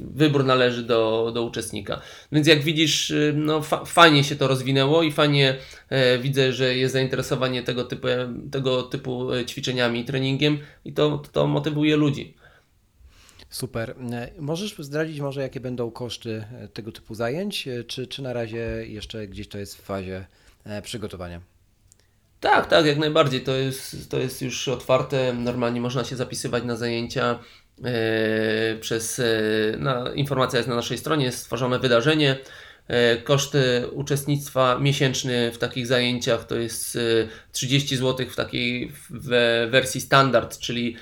wybór 0.02 0.46
należy 0.46 0.84
do, 0.84 1.32
do 1.34 1.44
uczestnika. 1.44 2.02
Więc 2.32 2.48
jak 2.48 2.62
widzisz, 2.62 3.14
no, 3.34 3.62
fa 3.62 3.86
fajnie 3.86 4.24
się 4.24 4.36
to 4.36 4.48
rozwinęło 4.48 5.04
i 5.04 5.12
fajnie 5.12 5.56
e, 5.90 6.18
widzę, 6.18 6.54
że 6.54 6.76
jest 6.76 6.94
zainteresowanie 6.94 7.64
tego 7.64 7.84
typu, 7.84 8.08
tego 8.52 8.84
typu 8.84 9.30
ćwiczeniami, 9.48 10.06
treningiem 10.06 10.58
i 10.86 10.94
to, 10.94 11.22
to 11.32 11.48
motywuje 11.48 11.96
ludzi. 11.96 12.39
Super. 13.50 13.96
E, 14.12 14.32
możesz 14.40 14.76
zdradzić 14.80 15.20
może, 15.20 15.42
jakie 15.42 15.60
będą 15.60 15.92
koszty 15.92 16.46
e, 16.62 16.68
tego 16.68 16.92
typu 16.92 17.16
zajęć, 17.16 17.68
e, 17.68 17.84
czy, 17.84 18.08
czy 18.08 18.22
na 18.22 18.34
razie 18.34 18.86
jeszcze 18.88 19.28
gdzieś 19.28 19.48
to 19.48 19.58
jest 19.58 19.78
w 19.78 19.82
fazie 19.82 20.26
przygotowania? 20.84 21.42
Tak, 22.40 22.68
tak, 22.68 22.86
jak 22.86 22.98
najbardziej. 22.98 23.42
To 23.42 23.56
jest, 23.56 24.10
to 24.10 24.18
jest 24.18 24.42
już 24.42 24.68
otwarte. 24.68 25.34
Normalnie 25.34 25.82
można 25.82 26.04
się 26.04 26.16
zapisywać 26.16 26.64
na 26.64 26.76
zajęcia 26.76 27.40
przez. 28.82 29.22
Na, 29.78 30.14
informacja 30.14 30.58
jest 30.58 30.70
na 30.70 30.76
naszej 30.76 30.98
stronie, 30.98 31.26
jest 31.26 31.38
stworzone 31.38 31.80
wydarzenie. 31.80 32.38
Koszty 33.24 33.88
uczestnictwa 33.92 34.80
miesięczny 34.80 35.52
w 35.52 35.58
takich 35.58 35.88
zajęciach 35.88 36.46
to 36.46 36.56
jest 36.56 36.98
30 37.52 37.98
zł 37.98 38.28
w 38.30 38.36
takiej 38.36 38.92
w 39.10 39.30
wersji 39.72 40.02
standard, 40.02 40.60
czyli 40.60 40.96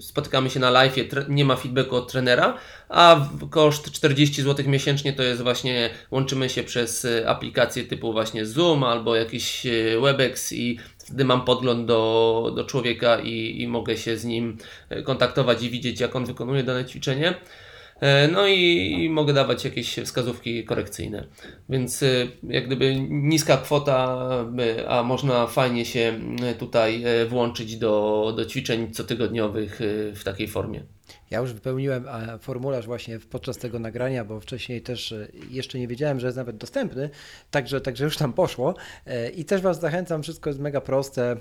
spotykamy 0.00 0.50
się 0.50 0.60
na 0.60 0.70
live, 0.70 0.96
nie 1.28 1.44
ma 1.44 1.56
feedbacku 1.56 1.96
od 1.96 2.12
trenera, 2.12 2.58
a 2.88 3.28
koszt 3.50 3.90
40 3.90 4.42
zł 4.42 4.66
miesięcznie 4.68 5.12
to 5.12 5.22
jest 5.22 5.42
właśnie, 5.42 5.90
łączymy 6.10 6.48
się 6.48 6.62
przez 6.62 7.04
y, 7.04 7.28
aplikacje 7.28 7.84
typu 7.84 8.12
właśnie 8.12 8.46
Zoom 8.46 8.84
albo 8.84 9.16
jakiś 9.16 9.66
y, 9.66 10.00
Webex 10.02 10.52
i 10.52 10.78
wtedy 10.98 11.24
mam 11.24 11.44
podgląd 11.44 11.86
do, 11.86 12.52
do 12.56 12.64
człowieka 12.64 13.18
i, 13.18 13.62
i 13.62 13.68
mogę 13.68 13.96
się 13.96 14.16
z 14.16 14.24
nim 14.24 14.58
y, 14.92 15.02
kontaktować 15.02 15.62
i 15.62 15.70
widzieć 15.70 16.00
jak 16.00 16.16
on 16.16 16.24
wykonuje 16.24 16.62
dane 16.62 16.84
ćwiczenie. 16.84 17.34
E, 18.00 18.28
no 18.28 18.46
i, 18.46 19.10
mogę 19.10 19.32
dawać 19.32 19.64
jakieś 19.64 19.94
wskazówki 19.94 20.64
korekcyjne. 20.64 21.26
Więc 21.68 22.04
jak 22.42 22.66
gdyby 22.66 23.00
niska 23.10 23.56
kwota, 23.56 24.18
a 24.88 25.02
można 25.02 25.46
fajnie 25.46 25.84
się 25.84 26.20
tutaj 26.58 27.04
e, 27.04 27.26
włączyć 27.26 27.76
do, 27.76 28.32
do 28.36 28.44
ćwiczeń 28.44 28.92
cotygodniowych 28.92 29.80
w 30.14 30.20
takiej 30.24 30.48
formie. 30.48 30.82
Ja 31.30 31.38
już 31.38 31.52
wypełniłem 31.52 32.04
formularz 32.40 32.86
właśnie 32.86 33.18
podczas 33.18 33.58
tego 33.58 33.78
nagrania, 33.78 34.24
bo 34.24 34.40
wcześniej 34.40 34.82
też 34.82 35.12
e, 35.12 35.28
jeszcze 35.50 35.78
nie 35.78 35.88
wiedziałem, 35.88 36.20
że 36.20 36.26
jest 36.26 36.36
nawet 36.36 36.56
dostępny, 36.56 37.10
także, 37.50 37.80
także 37.80 38.04
już 38.04 38.16
tam 38.16 38.32
poszło. 38.32 38.74
I 39.36 39.44
też 39.44 39.60
Was 39.60 39.80
zachęcam, 39.80 40.22
wszystko 40.22 40.50
jest 40.50 40.60
mega 40.60 40.80
proste. 40.80 41.36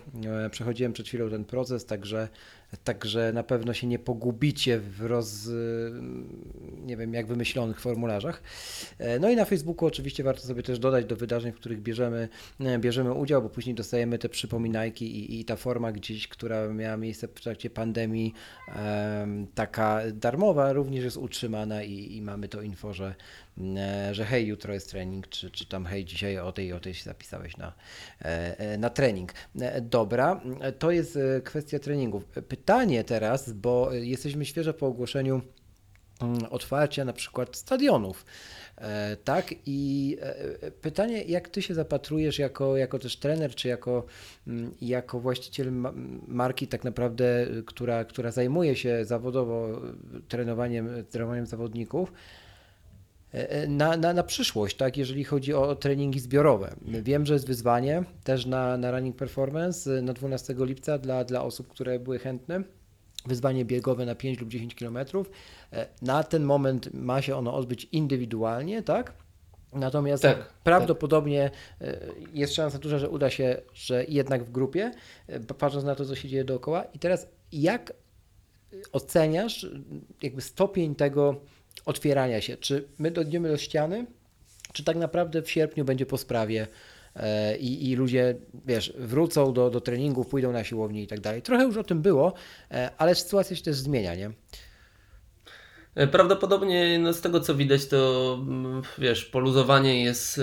Przechodziłem 0.51 0.93
przed 0.93 1.07
chwilą 1.07 1.29
ten 1.29 1.45
proces, 1.45 1.85
także 1.85 2.27
Także 2.83 3.33
na 3.33 3.43
pewno 3.43 3.73
się 3.73 3.87
nie 3.87 3.99
pogubicie 3.99 4.79
w 4.79 5.01
roz, 5.01 5.49
nie 6.85 6.97
wiem, 6.97 7.13
jak 7.13 7.27
wymyślonych 7.27 7.79
formularzach. 7.79 8.43
E, 8.97 9.19
no 9.19 9.29
i 9.29 9.35
na 9.35 9.45
Facebooku 9.45 9.87
oczywiście 9.87 10.23
warto 10.23 10.41
sobie 10.41 10.63
też 10.63 10.79
dodać 10.79 11.05
do 11.05 11.15
wydarzeń, 11.15 11.51
w 11.51 11.55
których 11.55 11.81
bierzemy, 11.81 12.29
e, 12.59 12.79
bierzemy 12.79 13.13
udział, 13.13 13.41
bo 13.41 13.49
później 13.49 13.75
dostajemy 13.75 14.19
te 14.19 14.29
przypominajki 14.29 15.05
i, 15.05 15.39
i 15.39 15.45
ta 15.45 15.55
forma 15.55 15.91
gdzieś, 15.91 16.27
która 16.27 16.67
miała 16.67 16.97
miejsce 16.97 17.27
w 17.27 17.41
trakcie 17.41 17.69
pandemii, 17.69 18.33
taka 19.55 20.01
darmowa, 20.13 20.73
również 20.73 21.03
jest 21.03 21.17
utrzymana 21.17 21.83
i, 21.83 22.15
i 22.15 22.21
mamy 22.21 22.47
to 22.47 22.61
info, 22.61 22.93
że 22.93 23.15
że 24.11 24.25
hej, 24.25 24.47
jutro 24.47 24.73
jest 24.73 24.89
trening, 24.89 25.27
czy, 25.27 25.51
czy 25.51 25.65
tam 25.65 25.85
hej, 25.85 26.05
dzisiaj 26.05 26.37
o 26.37 26.51
tej 26.51 26.73
o 26.73 26.79
tej 26.79 26.93
się 26.93 27.03
zapisałeś 27.03 27.57
na, 27.57 27.73
e, 28.21 28.59
e, 28.59 28.77
na 28.77 28.89
trening. 28.89 29.33
Dobra, 29.81 30.41
to 30.79 30.91
jest 30.91 31.19
kwestia 31.43 31.79
treningów. 31.79 32.25
Pytanie 32.25 33.03
teraz, 33.03 33.51
bo 33.51 33.93
jesteśmy 33.93 34.45
świeżo 34.45 34.73
po 34.73 34.87
ogłoszeniu 34.87 35.41
mm, 36.21 36.45
otwarcia 36.49 37.05
na 37.05 37.13
przykład 37.13 37.57
stadionów. 37.57 38.25
Tak, 39.23 39.55
i 39.65 40.17
pytanie, 40.81 41.23
jak 41.23 41.49
ty 41.49 41.61
się 41.61 41.73
zapatrujesz 41.73 42.39
jako, 42.39 42.77
jako 42.77 42.99
też 42.99 43.17
trener, 43.17 43.55
czy 43.55 43.67
jako, 43.67 44.05
mm, 44.47 44.71
jako 44.81 45.19
właściciel 45.19 45.71
marki, 46.27 46.67
tak 46.67 46.83
naprawdę, 46.83 47.47
która, 47.65 48.05
która 48.05 48.31
zajmuje 48.31 48.75
się 48.75 49.05
zawodowo 49.05 49.81
trenowaniem, 50.27 50.89
trenowaniem 51.09 51.45
zawodników, 51.45 52.11
e, 52.11 52.46
na, 53.67 53.97
na, 53.97 54.13
na 54.13 54.23
przyszłość, 54.23 54.77
tak, 54.77 54.97
jeżeli 54.97 55.23
chodzi 55.23 55.53
o 55.53 55.75
treningi 55.75 56.19
zbiorowe. 56.19 56.75
Wiem, 56.81 57.25
że 57.25 57.33
jest 57.33 57.47
wyzwanie 57.47 58.03
też 58.23 58.45
na, 58.45 58.77
na 58.77 58.91
Running 58.91 59.15
Performance 59.15 60.01
na 60.01 60.13
12 60.13 60.55
lipca 60.57 60.97
dla, 60.97 61.23
dla 61.23 61.43
osób, 61.43 61.67
które 61.67 61.99
były 61.99 62.19
chętne. 62.19 62.63
Wyzwanie 63.25 63.65
biegowe 63.65 64.05
na 64.05 64.15
5 64.15 64.39
lub 64.39 64.49
10 64.49 64.75
km. 64.75 64.97
Na 66.01 66.23
ten 66.23 66.43
moment 66.43 66.93
ma 66.93 67.21
się 67.21 67.35
ono 67.35 67.53
odbyć 67.53 67.87
indywidualnie, 67.91 68.83
tak? 68.83 69.13
Natomiast 69.73 70.23
Tak, 70.23 70.53
prawdopodobnie 70.63 71.51
e, 71.81 71.97
jest 72.33 72.55
szansa 72.55 72.79
duża, 72.79 72.99
że 72.99 73.09
uda 73.09 73.29
się, 73.29 73.61
że 73.73 74.05
jednak 74.07 74.43
w 74.43 74.51
grupie, 74.51 74.91
e, 75.27 75.39
patrząc 75.39 75.85
na 75.85 75.95
to, 75.95 76.05
co 76.05 76.15
się 76.15 76.27
dzieje 76.27 76.43
dookoła. 76.43 76.83
I 76.83 76.99
teraz 76.99 77.27
jak 77.51 77.93
oceniasz 78.91 79.67
jakby 80.21 80.41
stopień 80.41 80.95
tego 80.95 81.35
otwierania 81.85 82.41
się? 82.41 82.57
Czy 82.57 82.87
my 82.99 83.11
dojdziemy 83.11 83.49
do 83.49 83.57
ściany, 83.57 84.05
czy 84.73 84.83
tak 84.83 84.97
naprawdę 84.97 85.41
w 85.41 85.51
sierpniu 85.51 85.85
będzie 85.85 86.05
po 86.05 86.17
sprawie 86.17 86.67
e, 87.15 87.57
i, 87.57 87.89
i 87.91 87.95
ludzie, 87.95 88.35
wiesz, 88.65 88.93
wrócą 88.97 89.53
do, 89.53 89.69
do 89.69 89.81
treningów, 89.81 90.27
pójdą 90.27 90.51
na 90.51 90.63
siłownię 90.63 91.03
i 91.03 91.07
tak 91.07 91.19
dalej. 91.19 91.41
Trochę 91.41 91.63
już 91.63 91.77
o 91.77 91.83
tym 91.83 92.01
było, 92.01 92.33
e, 92.71 92.89
ale 92.97 93.15
sytuacja 93.15 93.55
się 93.55 93.63
też 93.63 93.75
zmienia, 93.75 94.15
nie? 94.15 94.31
E, 95.95 96.07
Prawdopodobnie 96.07 96.99
no, 96.99 97.13
z 97.13 97.21
tego 97.21 97.39
co 97.39 97.55
widać, 97.55 97.85
to 97.87 98.33
mm, 98.41 98.81
wiesz, 98.97 99.25
poluzowanie 99.25 100.03
jest 100.03 100.41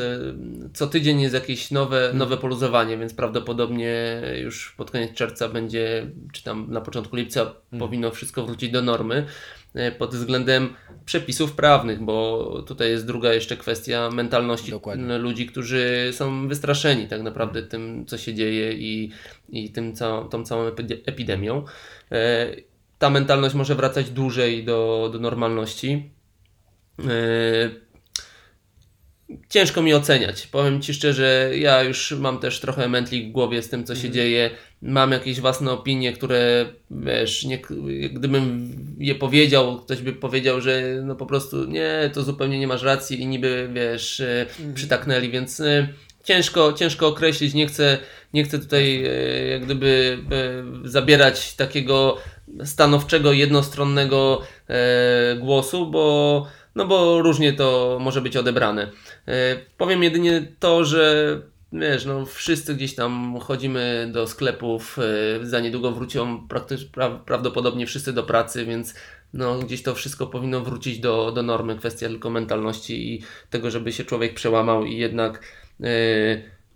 co 0.75 0.87
tydzień 0.87 1.21
jest 1.21 1.35
jakieś 1.35 1.71
nowe, 1.71 2.11
nowe 2.14 2.37
poluzowanie, 2.37 2.99
więc 2.99 3.14
prawdopodobnie 3.14 4.23
już 4.43 4.75
pod 4.76 4.91
koniec 4.91 5.12
czerwca 5.12 5.49
będzie, 5.49 6.11
czy 6.33 6.43
tam 6.43 6.67
na 6.71 6.81
początku 6.81 7.17
lipca 7.17 7.55
powinno 7.79 8.11
wszystko 8.11 8.47
wrócić 8.47 8.71
do 8.71 8.83
normy 8.83 9.26
pod 9.99 10.14
względem 10.14 10.75
przepisów 11.04 11.52
prawnych, 11.52 12.02
bo 12.02 12.49
tutaj 12.66 12.90
jest 12.90 13.07
druga 13.07 13.33
jeszcze 13.33 13.57
kwestia 13.57 14.11
mentalności 14.11 14.71
Dokładnie. 14.71 15.19
ludzi, 15.19 15.47
którzy 15.47 16.11
są 16.12 16.49
wystraszeni 16.49 17.09
tak 17.09 17.23
naprawdę 17.23 17.62
tym, 17.62 18.07
co 18.07 18.19
się 18.19 18.35
dzieje 18.35 18.73
i, 18.73 19.11
i 19.49 19.71
tym 19.71 19.95
całą, 19.95 20.28
tą 20.28 20.45
całą 20.45 20.71
epi- 20.71 21.00
epidemią. 21.07 21.64
E, 22.12 22.47
ta 22.99 23.11
mentalność 23.11 23.54
może 23.54 23.75
wracać 23.75 24.11
dłużej 24.11 24.64
do, 24.64 25.11
do 25.12 25.19
normalności. 25.19 26.11
Yy, 26.99 27.85
Ciężko 29.49 29.83
mi 29.83 29.95
oceniać. 29.95 30.47
Powiem 30.47 30.83
Ci 30.83 30.95
szczerze, 30.95 31.50
ja 31.54 31.83
już 31.83 32.12
mam 32.12 32.38
też 32.38 32.61
trochę 32.61 32.88
mętlik 32.88 33.28
w 33.28 33.33
głowie 33.33 33.62
z 33.62 33.69
tym, 33.69 33.85
co 33.85 33.95
się 33.95 34.11
dzieje. 34.11 34.50
Mam 34.87 35.12
jakieś 35.12 35.41
własne 35.41 35.73
opinie, 35.73 36.12
które, 36.12 36.67
wiesz, 36.91 37.45
nie, 37.45 37.59
gdybym 38.12 38.73
je 38.99 39.14
powiedział, 39.14 39.81
ktoś 39.81 40.03
by 40.03 40.12
powiedział, 40.12 40.61
że 40.61 40.83
no 41.05 41.14
po 41.14 41.26
prostu 41.26 41.64
nie, 41.64 42.11
to 42.14 42.23
zupełnie 42.23 42.59
nie 42.59 42.67
masz 42.67 42.83
racji 42.83 43.21
i 43.21 43.26
niby, 43.26 43.71
wiesz, 43.73 44.21
e, 44.21 44.47
przytaknęli, 44.75 45.31
więc 45.31 45.61
e, 45.61 45.88
ciężko, 46.25 46.73
ciężko 46.73 47.07
określić. 47.07 47.55
Nie 47.55 47.67
chcę, 47.67 47.99
nie 48.33 48.45
chcę 48.45 48.59
tutaj 48.59 49.05
e, 49.05 49.11
jak 49.49 49.64
gdyby 49.64 50.19
zabierać 50.85 51.55
takiego 51.55 52.17
stanowczego, 52.64 53.33
jednostronnego 53.33 54.43
głosu, 55.38 55.91
bo, 55.91 56.47
no 56.75 56.87
bo 56.87 57.23
różnie 57.23 57.53
to 57.53 57.99
może 58.00 58.21
być 58.21 58.37
odebrane. 58.37 58.91
Powiem 59.76 60.03
jedynie 60.03 60.49
to, 60.61 60.85
że 60.85 61.41
wiesz, 61.75 62.04
no 62.04 62.26
wszyscy 62.26 62.75
gdzieś 62.75 62.95
tam 62.95 63.38
chodzimy 63.40 64.11
do 64.12 64.26
sklepów, 64.26 64.99
e, 65.43 65.47
za 65.47 65.61
niedługo 65.61 65.93
wrócą 65.93 66.49
prawdopodobnie 67.26 67.87
wszyscy 67.87 68.12
do 68.12 68.23
pracy, 68.23 68.64
więc 68.64 68.95
no 69.33 69.59
gdzieś 69.59 69.83
to 69.83 69.95
wszystko 69.95 70.26
powinno 70.26 70.61
wrócić 70.61 70.99
do, 70.99 71.33
do 71.33 71.43
normy. 71.43 71.76
Kwestia 71.76 72.09
tylko 72.09 72.31
mentalności 72.31 73.14
i 73.14 73.23
tego, 73.50 73.71
żeby 73.71 73.93
się 73.93 74.04
człowiek 74.04 74.35
przełamał 74.35 74.85
i 74.85 74.97
jednak 74.97 75.40
e, 75.81 75.87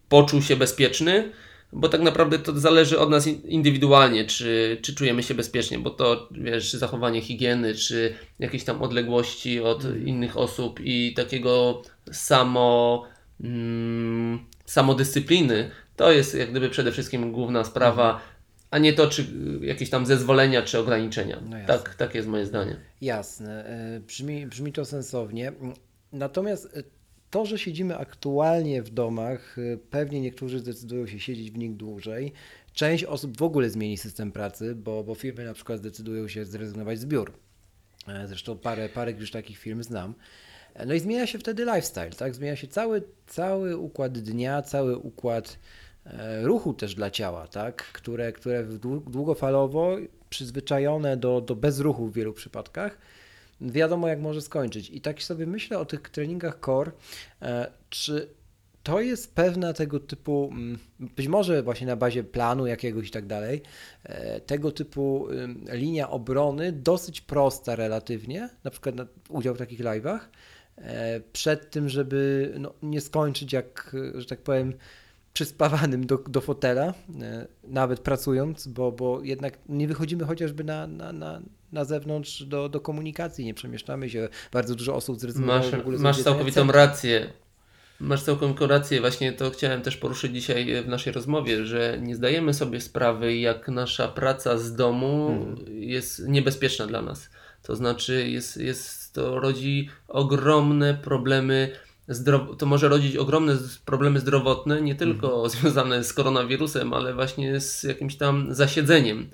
poczuł 0.08 0.42
się 0.42 0.56
bezpieczny. 0.56 1.32
Bo 1.72 1.88
tak 1.88 2.00
naprawdę 2.00 2.38
to 2.38 2.60
zależy 2.60 2.98
od 2.98 3.10
nas 3.10 3.26
in- 3.26 3.42
indywidualnie, 3.42 4.24
czy, 4.24 4.78
czy 4.82 4.94
czujemy 4.94 5.22
się 5.22 5.34
bezpiecznie, 5.34 5.78
bo 5.78 5.90
to 5.90 6.28
wiesz, 6.30 6.72
zachowanie 6.72 7.20
higieny, 7.20 7.74
czy 7.74 8.14
jakieś 8.38 8.64
tam 8.64 8.82
odległości 8.82 9.60
od 9.60 9.84
innych 10.06 10.36
osób 10.36 10.80
i 10.80 11.14
takiego 11.14 11.82
samo, 12.12 13.04
mm, 13.40 14.38
samodyscypliny, 14.68 15.70
to 15.96 16.12
jest 16.12 16.34
jak 16.34 16.50
gdyby 16.50 16.70
przede 16.70 16.92
wszystkim 16.92 17.32
główna 17.32 17.64
sprawa, 17.64 18.20
a 18.70 18.78
nie 18.78 18.92
to, 18.92 19.06
czy 19.06 19.26
jakieś 19.60 19.90
tam 19.90 20.06
zezwolenia, 20.06 20.62
czy 20.62 20.78
ograniczenia. 20.78 21.40
No 21.50 21.56
tak, 21.66 21.94
takie 21.94 22.18
jest 22.18 22.28
moje 22.28 22.46
zdanie. 22.46 22.76
Jasne, 23.00 23.64
e, 23.64 24.00
brzmi, 24.00 24.46
brzmi 24.46 24.72
to 24.72 24.84
sensownie. 24.84 25.52
Natomiast 26.12 26.76
e, 26.76 26.82
to, 27.30 27.46
że 27.46 27.58
siedzimy 27.58 27.96
aktualnie 27.96 28.82
w 28.82 28.90
domach, 28.90 29.56
pewnie 29.90 30.20
niektórzy 30.20 30.58
zdecydują 30.58 31.06
się 31.06 31.20
siedzieć 31.20 31.50
w 31.50 31.58
nich 31.58 31.76
dłużej. 31.76 32.32
Część 32.72 33.04
osób 33.04 33.38
w 33.38 33.42
ogóle 33.42 33.70
zmieni 33.70 33.98
system 33.98 34.32
pracy, 34.32 34.74
bo, 34.74 35.04
bo 35.04 35.14
firmy 35.14 35.44
na 35.44 35.54
przykład 35.54 35.78
zdecydują 35.78 36.28
się 36.28 36.44
zrezygnować 36.44 36.98
z 36.98 37.06
biur. 37.06 37.32
E, 38.08 38.28
Zresztą 38.28 38.58
parę, 38.58 38.88
parę 38.88 39.12
już 39.12 39.30
takich 39.30 39.58
firm 39.58 39.82
znam. 39.82 40.14
No 40.86 40.94
i 40.94 41.00
zmienia 41.00 41.26
się 41.26 41.38
wtedy 41.38 41.64
lifestyle, 41.64 42.10
tak? 42.10 42.34
Zmienia 42.34 42.56
się 42.56 42.66
cały, 42.66 43.02
cały 43.26 43.76
układ 43.76 44.18
dnia, 44.18 44.62
cały 44.62 44.96
układ 44.96 45.58
e, 46.06 46.42
ruchu 46.42 46.74
też 46.74 46.94
dla 46.94 47.10
ciała, 47.10 47.46
tak? 47.46 47.76
Które, 47.76 48.32
które 48.32 48.64
długofalowo 49.06 49.96
przyzwyczajone 50.30 51.16
do, 51.16 51.40
do 51.40 51.56
bezruchu 51.56 52.06
w 52.06 52.14
wielu 52.14 52.32
przypadkach, 52.32 52.98
wiadomo 53.60 54.08
jak 54.08 54.20
może 54.20 54.42
skończyć. 54.42 54.90
I 54.90 55.00
tak 55.00 55.22
sobie 55.22 55.46
myślę 55.46 55.78
o 55.78 55.84
tych 55.84 56.00
treningach 56.00 56.58
core, 56.64 56.92
e, 57.42 57.72
czy 57.90 58.28
to 58.82 59.00
jest 59.00 59.34
pewna 59.34 59.72
tego 59.72 60.00
typu, 60.00 60.50
mm, 60.52 60.78
być 61.00 61.28
może 61.28 61.62
właśnie 61.62 61.86
na 61.86 61.96
bazie 61.96 62.24
planu 62.24 62.66
jakiegoś 62.66 63.08
i 63.08 63.10
tak 63.10 63.26
dalej, 63.26 63.62
e, 64.04 64.40
tego 64.40 64.72
typu 64.72 65.28
ym, 65.30 65.64
linia 65.72 66.10
obrony 66.10 66.72
dosyć 66.72 67.20
prosta 67.20 67.76
relatywnie, 67.76 68.48
na 68.64 68.70
przykład 68.70 68.94
na 68.94 69.06
udział 69.28 69.54
w 69.54 69.58
takich 69.58 69.80
live'ach, 69.80 70.18
przed 71.32 71.70
tym, 71.70 71.88
żeby 71.88 72.52
no, 72.58 72.74
nie 72.82 73.00
skończyć 73.00 73.52
jak, 73.52 73.96
e, 74.16 74.20
że 74.20 74.26
tak 74.26 74.42
powiem, 74.42 74.72
przyspawanym 75.32 76.06
do, 76.06 76.18
do 76.18 76.40
fotela, 76.40 76.94
e, 77.20 77.46
nawet 77.64 78.00
pracując, 78.00 78.66
bo, 78.66 78.92
bo 78.92 79.20
jednak 79.22 79.58
nie 79.68 79.88
wychodzimy 79.88 80.24
chociażby 80.24 80.64
na, 80.64 80.86
na, 80.86 81.12
na, 81.12 81.40
na 81.72 81.84
zewnątrz 81.84 82.42
do, 82.42 82.68
do 82.68 82.80
komunikacji, 82.80 83.44
nie 83.44 83.54
przemieszczamy 83.54 84.10
się. 84.10 84.28
Bardzo 84.52 84.74
dużo 84.74 84.94
osób 84.94 85.20
zrezygnowało 85.20 85.58
Masz, 85.58 85.70
w 85.70 85.80
ogóle 85.80 85.98
masz 85.98 86.22
całkowitą 86.22 86.72
rację. 86.72 87.32
Masz 88.00 88.22
całkowitą 88.22 88.66
rację. 88.66 89.00
Właśnie 89.00 89.32
to 89.32 89.50
chciałem 89.50 89.82
też 89.82 89.96
poruszyć 89.96 90.32
dzisiaj 90.32 90.82
w 90.82 90.88
naszej 90.88 91.12
rozmowie, 91.12 91.64
że 91.64 91.98
nie 92.02 92.16
zdajemy 92.16 92.54
sobie 92.54 92.80
sprawy, 92.80 93.36
jak 93.36 93.68
nasza 93.68 94.08
praca 94.08 94.58
z 94.58 94.74
domu 94.74 95.28
Mhm. 95.28 95.82
jest 95.82 96.28
niebezpieczna 96.28 96.86
dla 96.86 97.02
nas. 97.02 97.30
To 97.62 97.76
znaczy, 97.76 98.28
jest, 98.28 98.56
jest 98.56 99.07
to 99.18 99.40
rodzi 99.40 99.88
ogromne 100.08 100.94
problemy. 100.94 101.70
To 102.58 102.66
może 102.66 102.88
rodzić 102.88 103.16
ogromne 103.16 103.56
problemy 103.84 104.20
zdrowotne, 104.20 104.82
nie 104.82 104.94
tylko 104.94 105.26
Mhm. 105.26 105.50
związane 105.60 106.04
z 106.04 106.12
koronawirusem, 106.12 106.92
ale 106.92 107.14
właśnie 107.14 107.60
z 107.60 107.82
jakimś 107.82 108.16
tam 108.16 108.54
zasiedzeniem. 108.54 109.30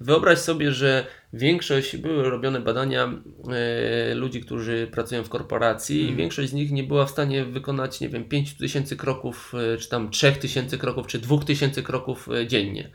Wyobraź 0.00 0.38
sobie, 0.38 0.72
że 0.72 1.06
większość, 1.32 1.96
były 1.96 2.30
robione 2.30 2.60
badania 2.60 3.12
e, 3.52 4.14
ludzi, 4.14 4.40
którzy 4.40 4.88
pracują 4.92 5.24
w 5.24 5.28
korporacji 5.28 6.10
i 6.10 6.14
większość 6.14 6.50
z 6.50 6.52
nich 6.52 6.72
nie 6.72 6.84
była 6.84 7.06
w 7.06 7.10
stanie 7.10 7.44
wykonać, 7.44 8.00
nie 8.00 8.08
wiem, 8.08 8.24
5000 8.24 8.96
kroków, 8.96 9.52
e, 9.74 9.76
czy 9.76 9.88
tam 9.88 10.10
3000 10.10 10.78
kroków, 10.78 11.06
czy 11.06 11.18
2000 11.18 11.82
kroków 11.82 12.28
dziennie. 12.46 12.90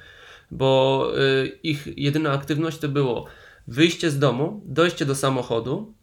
Bo 0.52 1.12
e, 1.18 1.48
ich 1.64 1.88
jedyna 1.98 2.32
aktywność 2.32 2.78
to 2.78 2.88
było 2.90 3.28
wyjście 3.68 4.12
z 4.12 4.20
domu, 4.20 4.62
dojście 4.66 5.06
do 5.06 5.16
samochodu, 5.16 5.94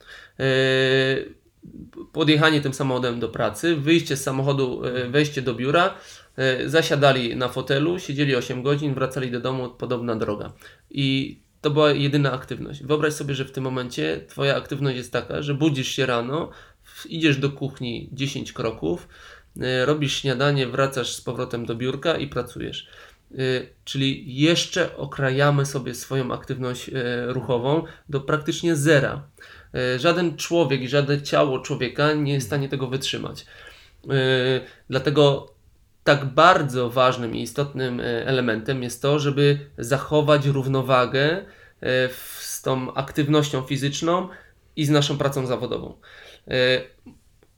podjechanie 2.12 2.60
tym 2.60 2.74
samochodem 2.74 3.20
do 3.20 3.28
pracy, 3.28 3.76
wyjście 3.76 4.16
z 4.16 4.22
samochodu, 4.22 4.84
e, 4.84 5.08
wejście 5.08 5.42
do 5.42 5.54
biura, 5.54 5.94
e, 6.36 6.68
zasiadali 6.68 7.36
na 7.36 7.48
fotelu, 7.48 7.98
siedzieli 7.98 8.36
8 8.36 8.62
godzin, 8.62 8.94
wracali 8.94 9.30
do 9.30 9.40
domu, 9.40 9.70
podobna 9.70 10.16
droga. 10.16 10.52
I 10.90 11.38
to 11.60 11.70
była 11.70 11.90
jedyna 11.90 12.32
aktywność. 12.32 12.82
Wyobraź 12.82 13.12
sobie, 13.12 13.34
że 13.34 13.44
w 13.44 13.52
tym 13.52 13.64
momencie 13.64 14.20
Twoja 14.28 14.56
aktywność 14.56 14.96
jest 14.96 15.12
taka, 15.12 15.42
że 15.42 15.54
budzisz 15.54 15.88
się 15.88 16.06
rano, 16.06 16.50
idziesz 17.08 17.36
do 17.36 17.50
kuchni 17.50 18.08
10 18.12 18.52
kroków, 18.52 19.08
robisz 19.84 20.16
śniadanie, 20.16 20.66
wracasz 20.66 21.14
z 21.14 21.20
powrotem 21.20 21.66
do 21.66 21.74
biurka 21.74 22.16
i 22.16 22.28
pracujesz. 22.28 22.88
Czyli 23.84 24.34
jeszcze 24.34 24.96
okrajamy 24.96 25.66
sobie 25.66 25.94
swoją 25.94 26.32
aktywność 26.32 26.90
ruchową 27.26 27.82
do 28.08 28.20
praktycznie 28.20 28.76
zera. 28.76 29.22
E, 29.74 29.98
Żaden 29.98 30.36
człowiek 30.36 30.82
i 30.82 30.88
żadne 30.88 31.22
ciało 31.22 31.58
człowieka 31.58 32.12
nie 32.12 32.32
jest 32.32 32.46
w 32.46 32.48
stanie 32.48 32.68
tego 32.68 32.86
wytrzymać. 32.86 33.46
E, 34.10 34.14
Dlatego 34.90 35.54
tak 36.04 36.24
bardzo 36.24 36.90
ważnym 36.90 37.36
i 37.36 37.42
istotnym 37.42 38.00
e, 38.00 38.26
elementem 38.26 38.82
jest 38.82 39.02
to, 39.02 39.18
żeby 39.18 39.58
zachować 39.78 40.46
równowagę 40.46 41.44
z 42.40 42.62
tą 42.62 42.94
aktywnością 42.94 43.62
fizyczną 43.62 44.28
i 44.76 44.84
z 44.84 44.90
naszą 44.90 45.18
pracą 45.18 45.46
zawodową. 45.46 45.94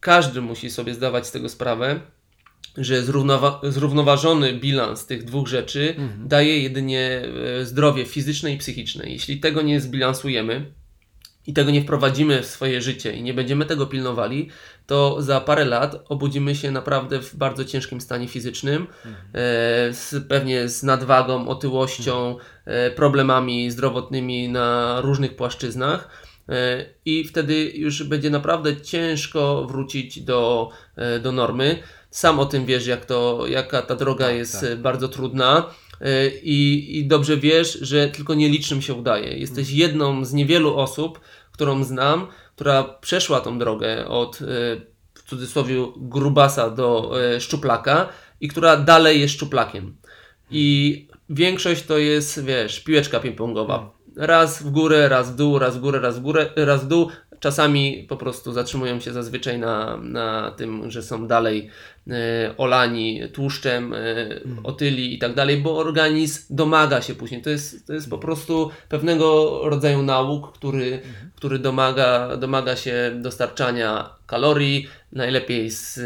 Każdy 0.01 0.41
musi 0.41 0.71
sobie 0.71 0.95
zdawać 0.95 1.27
z 1.27 1.33
tego 1.33 1.49
sprawę, 1.49 2.01
że 2.77 3.03
zrównowa 3.03 3.61
zrównoważony 3.63 4.53
bilans 4.53 5.07
tych 5.07 5.25
dwóch 5.25 5.49
rzeczy 5.49 5.95
mhm. 5.99 6.29
daje 6.29 6.63
jedynie 6.63 7.23
zdrowie 7.63 8.05
fizyczne 8.05 8.53
i 8.53 8.59
psychiczne. 8.59 9.11
Jeśli 9.11 9.41
tego 9.41 9.63
nie 9.63 9.81
zbilansujemy 9.81 10.73
i 11.47 11.53
tego 11.53 11.71
nie 11.71 11.83
wprowadzimy 11.83 12.43
w 12.43 12.47
swoje 12.47 12.83
życie 12.83 13.13
i 13.13 13.23
nie 13.23 13.35
będziemy 13.35 13.67
tego 13.67 13.87
pilnowali, 13.87 14.49
to 14.87 15.23
za 15.23 15.41
parę 15.41 15.65
lat 15.65 15.97
obudzimy 16.09 16.55
się 16.55 16.71
naprawdę 16.71 17.23
w 17.23 17.37
bardzo 17.37 17.65
ciężkim 17.65 18.01
stanie 18.01 18.29
fizycznym, 18.29 18.87
mhm. 19.05 19.15
e, 19.15 19.29
z, 19.95 20.15
pewnie 20.29 20.69
z 20.69 20.83
nadwagą, 20.83 21.49
otyłością, 21.49 22.29
mhm. 22.29 22.47
e, 22.65 22.91
problemami 22.91 23.71
zdrowotnymi 23.71 24.49
na 24.49 25.01
różnych 25.01 25.37
płaszczyznach. 25.37 26.09
E, 26.49 26.85
I 27.05 27.25
wtedy 27.25 27.73
już 27.75 28.03
będzie 28.03 28.31
naprawdę 28.31 28.81
ciężko 28.81 29.65
wrócić 29.65 30.21
do, 30.21 30.71
do 31.23 31.33
normy. 31.33 31.79
Sam 32.11 32.39
o 32.39 32.47
tym 32.47 32.67
wiesz, 32.67 32.87
jak 32.87 33.05
to, 33.05 33.47
jaka 33.47 33.83
ta 33.83 33.97
droga 33.97 34.27
tak, 34.27 34.35
jest 34.35 34.61
tak. 34.61 34.81
bardzo 34.81 35.09
trudna. 35.09 35.71
E, 36.01 36.29
I, 36.29 36.99
I 36.99 37.07
dobrze 37.07 37.37
wiesz, 37.37 37.79
że 37.81 38.09
tylko 38.09 38.35
nielicznym 38.35 38.83
się 38.83 38.95
udaje. 38.95 39.39
Jesteś 39.39 39.69
mhm. 39.69 39.79
jedną 39.79 40.25
z 40.25 40.33
niewielu 40.33 40.77
osób, 40.77 41.21
którą 41.53 41.85
znam, 41.85 42.27
która 42.57 42.85
przeszła 42.85 43.41
tą 43.41 43.59
drogę 43.59 44.09
od 44.09 44.39
w 45.15 45.23
cudzysłowie 45.29 45.75
grubasa 45.97 46.71
do 46.71 47.13
szczuplaka 47.39 48.09
i 48.41 48.49
która 48.49 48.77
dalej 48.77 49.21
jest 49.21 49.35
szczuplakiem. 49.35 49.97
I 50.51 51.09
większość 51.31 51.83
to 51.83 51.99
jest, 51.99 52.45
wiesz, 52.45 52.81
piłeczka 52.81 53.21
ping-pongowa. 53.21 53.75
Mhm 53.75 53.97
raz 54.17 54.63
w 54.63 54.71
górę, 54.71 55.09
raz 55.09 55.31
w 55.31 55.37
dół, 55.37 55.59
raz 55.59 55.77
w 55.77 55.81
górę, 55.81 56.01
raz 56.01 56.19
w 56.19 56.23
górę, 56.23 56.51
raz 56.57 56.85
w 56.85 56.89
dół. 56.89 57.11
Czasami 57.41 58.07
po 58.09 58.17
prostu 58.17 58.53
zatrzymują 58.53 59.01
się 59.01 59.13
zazwyczaj 59.13 59.59
na, 59.59 59.97
na 59.97 60.51
tym, 60.51 60.91
że 60.91 61.03
są 61.03 61.27
dalej 61.27 61.71
olani 62.57 63.21
tłuszczem, 63.33 63.93
e, 63.93 63.97
mm. 63.97 64.67
otyli 64.67 65.15
i 65.15 65.19
tak 65.19 65.35
dalej, 65.35 65.57
bo 65.57 65.79
organizm 65.79 66.43
domaga 66.51 67.03
się 67.03 67.15
później. 67.15 67.43
To 67.43 67.51
jest, 67.51 67.87
to 67.87 67.93
jest 67.93 68.11
po 68.11 68.19
prostu 68.19 68.71
pewnego 68.89 69.61
rodzaju 69.65 70.03
nauk, 70.03 70.53
który, 70.53 70.87
mm. 70.87 71.03
który 71.37 71.59
domaga, 71.59 72.37
domaga 72.37 72.77
się 72.77 73.13
dostarczania 73.15 74.11
kalorii, 74.27 74.89
najlepiej 75.13 75.71
z, 75.71 76.01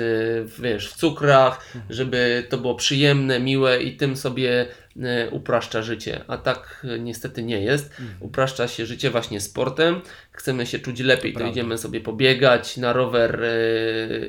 wiesz, 0.61 0.89
w 0.89 0.97
cukrach, 0.97 1.67
żeby 1.91 2.47
to 2.49 2.59
było 2.59 2.75
przyjemne, 2.75 3.41
miłe 3.41 3.83
i 3.83 3.97
tym 3.97 4.17
sobie 4.17 4.67
E, 5.03 5.31
upraszcza 5.31 5.83
życie, 5.83 6.21
a 6.27 6.37
tak 6.37 6.87
e, 6.95 6.99
niestety 6.99 7.43
nie 7.43 7.61
jest. 7.61 7.91
Mhm. 7.91 8.09
Upraszcza 8.21 8.69
się 8.69 8.87
życie 8.87 9.11
właśnie 9.11 9.41
sportem. 9.41 10.01
Chcemy 10.33 10.67
się 10.67 10.79
czuć 10.79 11.01
lepiej, 11.01 11.33
to, 11.33 11.41
to 11.41 11.47
idziemy 11.47 11.79
sobie 11.79 12.01
pobiegać 12.01 12.77
na 12.77 12.93
rower 12.93 13.45
e, 13.45 13.49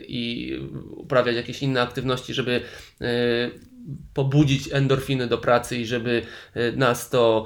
i 0.07 0.53
uprawiać 0.91 1.35
jakieś 1.35 1.60
inne 1.61 1.81
aktywności, 1.81 2.33
żeby 2.33 2.61
pobudzić 4.13 4.73
endorfiny 4.73 5.27
do 5.27 5.37
pracy 5.37 5.77
i 5.77 5.85
żeby 5.85 6.21
nas 6.75 7.09
to, 7.09 7.45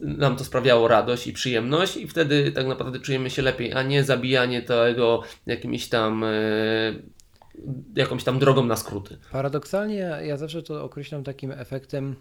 nam 0.00 0.36
to 0.36 0.44
sprawiało 0.44 0.88
radość 0.88 1.26
i 1.26 1.32
przyjemność 1.32 1.96
i 1.96 2.08
wtedy 2.08 2.52
tak 2.52 2.66
naprawdę 2.66 3.00
czujemy 3.00 3.30
się 3.30 3.42
lepiej, 3.42 3.72
a 3.72 3.82
nie 3.82 4.04
zabijanie 4.04 4.62
tego 4.62 5.22
jakimiś 5.46 5.88
tam 5.88 6.24
jakąś 7.96 8.24
tam 8.24 8.38
drogą 8.38 8.66
na 8.66 8.76
skróty. 8.76 9.18
Paradoksalnie 9.32 10.18
ja 10.22 10.36
zawsze 10.36 10.62
to 10.62 10.84
określam 10.84 11.24
takim 11.24 11.50
efektem 11.50 12.16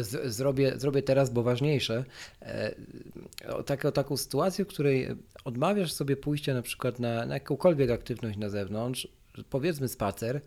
z, 0.00 0.34
zrobię, 0.34 0.72
zrobię 0.76 1.02
teraz, 1.02 1.30
bo 1.30 1.42
ważniejsze, 1.42 2.04
e, 2.40 2.74
taką, 3.66 3.92
taką 3.92 4.16
sytuację, 4.16 4.64
w 4.64 4.68
której 4.68 5.08
odmawiasz 5.44 5.92
sobie 5.92 6.16
pójścia 6.16 6.54
na 6.54 6.62
przykład 6.62 6.98
na, 6.98 7.26
na 7.26 7.34
jakąkolwiek 7.34 7.90
aktywność 7.90 8.38
na 8.38 8.48
zewnątrz, 8.48 9.08
powiedzmy 9.50 9.88
spacer, 9.88 10.40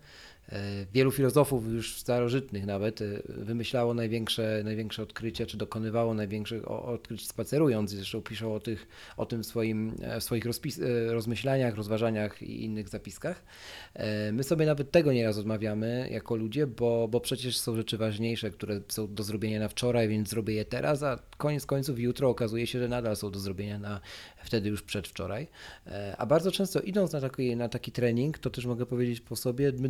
wielu 0.92 1.10
filozofów 1.10 1.72
już 1.72 1.96
starożytnych 1.96 2.66
nawet 2.66 3.02
e, 3.02 3.04
wymyślało 3.28 3.94
największe, 3.94 4.60
największe 4.64 5.02
odkrycia, 5.02 5.46
czy 5.46 5.56
dokonywało 5.56 6.14
największych 6.14 6.70
odkryć 6.70 7.26
spacerując. 7.26 7.90
Zresztą 7.90 8.22
piszą 8.22 8.54
o, 8.54 8.60
tych, 8.60 8.86
o 9.16 9.26
tym 9.26 9.42
w, 9.42 9.46
swoim, 9.46 9.94
e, 10.02 10.20
w 10.20 10.24
swoich 10.24 10.44
rozpis, 10.44 10.80
rozmyślaniach, 11.08 11.74
rozważaniach 11.74 12.42
i 12.42 12.64
innych 12.64 12.88
zapiskach. 12.88 13.42
My 14.32 14.42
sobie 14.42 14.66
nawet 14.66 14.90
tego 14.90 15.12
nieraz 15.12 15.38
odmawiamy 15.38 16.08
jako 16.10 16.36
ludzie, 16.36 16.66
bo, 16.66 17.08
bo 17.08 17.20
przecież 17.20 17.58
są 17.58 17.76
rzeczy 17.76 17.98
ważniejsze, 17.98 18.50
które 18.50 18.80
są 18.88 19.14
do 19.14 19.22
zrobienia 19.22 19.60
na 19.60 19.68
wczoraj, 19.68 20.08
więc 20.08 20.28
zrobię 20.28 20.54
je 20.54 20.64
teraz, 20.64 21.02
a 21.02 21.18
koniec 21.36 21.66
końców 21.66 21.98
jutro 21.98 22.28
okazuje 22.28 22.66
się, 22.66 22.78
że 22.78 22.88
nadal 22.88 23.16
są 23.16 23.30
do 23.30 23.38
zrobienia 23.38 23.78
na 23.78 24.00
wtedy 24.44 24.68
już 24.68 24.82
przedwczoraj. 24.82 25.46
A 26.18 26.26
bardzo 26.26 26.52
często 26.52 26.80
idąc 26.80 27.12
na 27.12 27.20
taki, 27.20 27.56
na 27.56 27.68
taki 27.68 27.92
trening, 27.92 28.38
to 28.38 28.50
też 28.50 28.66
mogę 28.66 28.86
powiedzieć 28.86 29.20
po 29.20 29.36
sobie, 29.36 29.72
my 29.78 29.88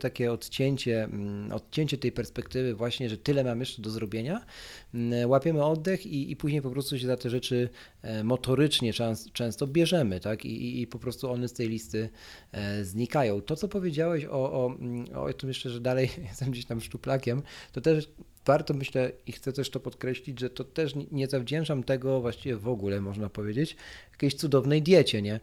takie 0.00 0.32
odcięcie, 0.32 1.04
mm, 1.04 1.52
odcięcie 1.52 1.98
tej 1.98 2.12
perspektywy 2.12 2.74
właśnie, 2.74 3.08
że 3.08 3.18
tyle 3.18 3.44
mam 3.44 3.60
jeszcze 3.60 3.82
do 3.82 3.90
zrobienia, 3.90 4.46
mm, 4.94 5.30
łapiemy 5.30 5.64
oddech 5.64 6.06
i, 6.06 6.30
i 6.30 6.36
później 6.36 6.62
po 6.62 6.70
prostu 6.70 6.98
się 6.98 7.06
za 7.06 7.16
te 7.16 7.30
rzeczy 7.30 7.68
e, 8.02 8.24
motorycznie 8.24 8.92
często 9.32 9.66
bierzemy, 9.66 10.20
tak? 10.20 10.44
I, 10.44 10.80
i 10.80 10.86
po 10.86 10.98
prostu 10.98 11.30
one 11.30 11.48
z 11.48 11.52
tej 11.52 11.68
listy 11.68 12.08
e, 12.52 12.84
znikają. 12.84 13.40
To, 13.40 13.56
co 13.56 13.68
powiedziałeś 13.68 14.24
o, 14.24 14.30
o, 14.30 14.76
mm, 14.78 15.06
o 15.14 15.32
tym 15.32 15.48
jeszcze, 15.48 15.70
że 15.70 15.80
dalej 15.80 16.10
jestem 16.28 16.50
gdzieś 16.50 16.64
tam 16.64 16.80
szczuplakiem, 16.80 17.42
to 17.72 17.80
też 17.80 18.08
warto 18.46 18.74
myślę 18.74 19.12
i 19.26 19.32
chcę 19.32 19.52
też 19.52 19.70
to 19.70 19.80
podkreślić, 19.80 20.40
że 20.40 20.50
to 20.50 20.64
też 20.64 20.94
nie 21.12 21.26
zawdzięczam 21.26 21.82
tego 21.82 22.20
właściwie 22.20 22.56
w 22.56 22.68
ogóle, 22.68 23.00
można 23.00 23.28
powiedzieć, 23.28 23.76
jakiejś 24.12 24.34
cudownej 24.34 24.82
diecie, 24.82 25.22
nie? 25.22 25.40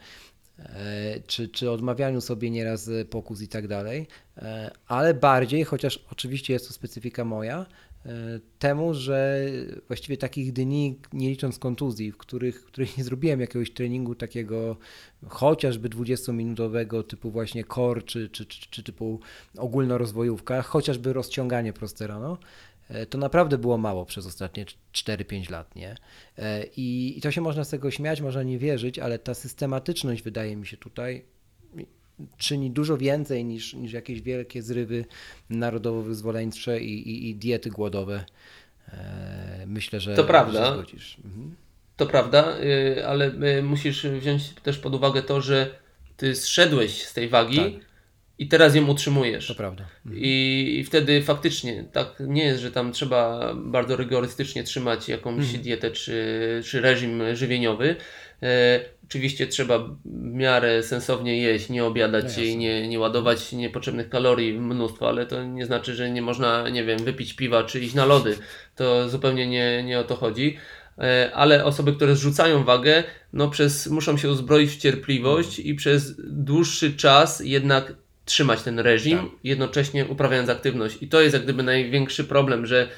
E, 0.59 1.19
czy, 1.27 1.47
czy 1.47 1.71
odmawianiu 1.71 2.21
sobie 2.21 2.49
nieraz 2.49 2.89
pokus 3.09 3.41
i 3.41 3.47
tak 3.47 3.67
dalej, 3.67 4.07
e, 4.37 4.71
ale 4.87 5.13
bardziej, 5.13 5.63
chociaż 5.63 6.05
oczywiście 6.11 6.53
jest 6.53 6.67
to 6.67 6.73
specyfika 6.73 7.25
moja, 7.25 7.65
e, 8.05 8.09
temu, 8.59 8.93
że 8.93 9.45
właściwie 9.87 10.17
takich 10.17 10.53
dni, 10.53 10.99
nie 11.13 11.29
licząc 11.29 11.59
kontuzji, 11.59 12.11
w 12.11 12.17
których, 12.17 12.61
w 12.61 12.65
których 12.65 12.97
nie 12.97 13.03
zrobiłem 13.03 13.41
jakiegoś 13.41 13.71
treningu 13.71 14.15
takiego 14.15 14.77
chociażby 15.27 15.89
20-minutowego 15.89 17.03
typu 17.03 17.31
właśnie 17.31 17.63
core, 17.63 18.01
czy, 18.01 18.29
czy, 18.29 18.45
czy, 18.45 18.69
czy 18.69 18.83
typu 18.83 19.19
ogólnorozwojówka, 19.57 20.61
chociażby 20.61 21.13
rozciąganie 21.13 21.73
proste 21.73 22.07
rano, 22.07 22.37
E, 22.37 22.72
to 23.09 23.17
naprawdę 23.17 23.57
było 23.57 23.77
mało 23.77 24.05
przez 24.05 24.25
ostatnie 24.25 24.65
4-5 24.93 25.51
lat, 25.51 25.75
nie? 25.75 25.95
E, 26.37 26.65
I, 26.77 27.17
I 27.17 27.21
to 27.21 27.31
się 27.31 27.41
można 27.41 27.63
z 27.63 27.69
tego 27.69 27.91
śmiać, 27.91 28.21
można 28.21 28.43
nie 28.43 28.59
wierzyć, 28.59 28.99
ale 28.99 29.19
ta 29.19 29.33
systematyczność 29.33 30.21
wydaje 30.21 30.55
mi 30.55 30.67
się 30.67 30.77
tutaj 30.77 31.25
czyni 32.37 32.71
dużo 32.71 32.97
więcej 32.97 33.45
niż, 33.45 33.73
niż 33.73 33.93
jakieś 33.93 34.21
wielkie 34.21 34.61
zrywy 34.61 35.05
narodowo-wyzwoleńcze 35.49 36.79
i, 36.79 37.09
i, 37.09 37.29
i 37.29 37.35
diety 37.35 37.69
głodowe. 37.69 38.25
E, 38.89 39.63
myślę, 39.67 39.99
że 39.99 40.15
to 40.15 40.23
prawda. 40.23 40.73
Mhm. 41.25 41.55
To 41.97 42.05
prawda, 42.05 42.57
y, 42.59 43.07
ale 43.07 43.31
y, 43.57 43.63
musisz 43.63 44.07
wziąć 44.07 44.49
też 44.49 44.77
pod 44.77 44.95
uwagę 44.95 45.23
to, 45.23 45.41
że 45.41 45.79
ty 46.17 46.35
zszedłeś 46.35 47.05
z 47.05 47.13
tej 47.13 47.29
wagi. 47.29 47.57
Tak 47.57 47.92
i 48.43 48.47
teraz 48.47 48.75
ją 48.75 48.87
utrzymujesz. 48.87 49.47
To 49.47 49.55
prawda. 49.55 49.85
Mhm. 50.05 50.23
I, 50.23 50.75
I, 50.79 50.83
wtedy 50.83 51.21
faktycznie 51.21 51.83
tak 51.91 52.15
nie 52.27 52.43
jest, 52.43 52.61
że 52.61 52.71
tam 52.71 52.91
trzeba 52.91 53.53
bardzo 53.55 53.95
rygorystycznie 53.95 54.63
trzymać 54.63 55.09
jakąś 55.09 55.45
mhm. 55.45 55.63
dietę 55.63 55.91
czy, 55.91 56.61
czy 56.65 56.81
reżim 56.81 57.35
żywieniowy. 57.35 57.95
E, 58.43 58.79
oczywiście 59.03 59.47
trzeba 59.47 59.79
w 59.79 59.95
miarę 60.33 60.83
sensownie 60.83 61.37
jeść, 61.37 61.69
nie 61.69 61.85
obiadać 61.85 62.23
no 62.23 62.29
się 62.29 62.43
i 62.43 62.57
nie, 62.57 62.87
nie 62.87 62.99
ładować 62.99 63.51
niepotrzebnych 63.51 64.09
kalorii 64.09 64.53
mnóstwo, 64.53 65.09
ale 65.09 65.25
to 65.25 65.43
nie 65.43 65.65
znaczy, 65.65 65.95
że 65.95 66.11
nie 66.11 66.21
można, 66.21 66.69
nie 66.69 66.83
wiem, 66.83 66.99
wypić 66.99 67.33
piwa 67.33 67.63
czy 67.63 67.79
iść 67.79 67.93
na 67.93 68.05
lody. 68.05 68.37
To 68.75 69.09
zupełnie 69.09 69.47
nie, 69.47 69.83
nie 69.83 69.99
o 69.99 70.03
to 70.03 70.15
chodzi 70.15 70.57
e, 70.97 71.31
ale 71.33 71.65
osoby, 71.65 71.93
które 71.93 72.15
zrzucają 72.15 72.63
wagę, 72.63 73.03
no 73.33 73.49
przez, 73.49 73.87
muszą 73.87 74.17
się 74.17 74.29
uzbroić 74.29 74.71
w 74.71 74.77
cierpliwość 74.77 75.59
i 75.59 75.75
przez 75.75 76.15
dłuższy 76.17 76.93
czas 76.93 77.41
jednak 77.45 78.02
trzymać 78.25 78.61
ten 78.61 78.79
reżim, 78.79 79.17
tak. 79.17 79.27
jednocześnie 79.43 80.05
uprawiając 80.05 80.49
aktywność. 80.49 80.97
I 81.01 81.07
to 81.07 81.21
jest 81.21 81.33
jak 81.33 81.43
gdyby 81.43 81.63
największy 81.63 82.23
problem, 82.23 82.65
że 82.65 82.89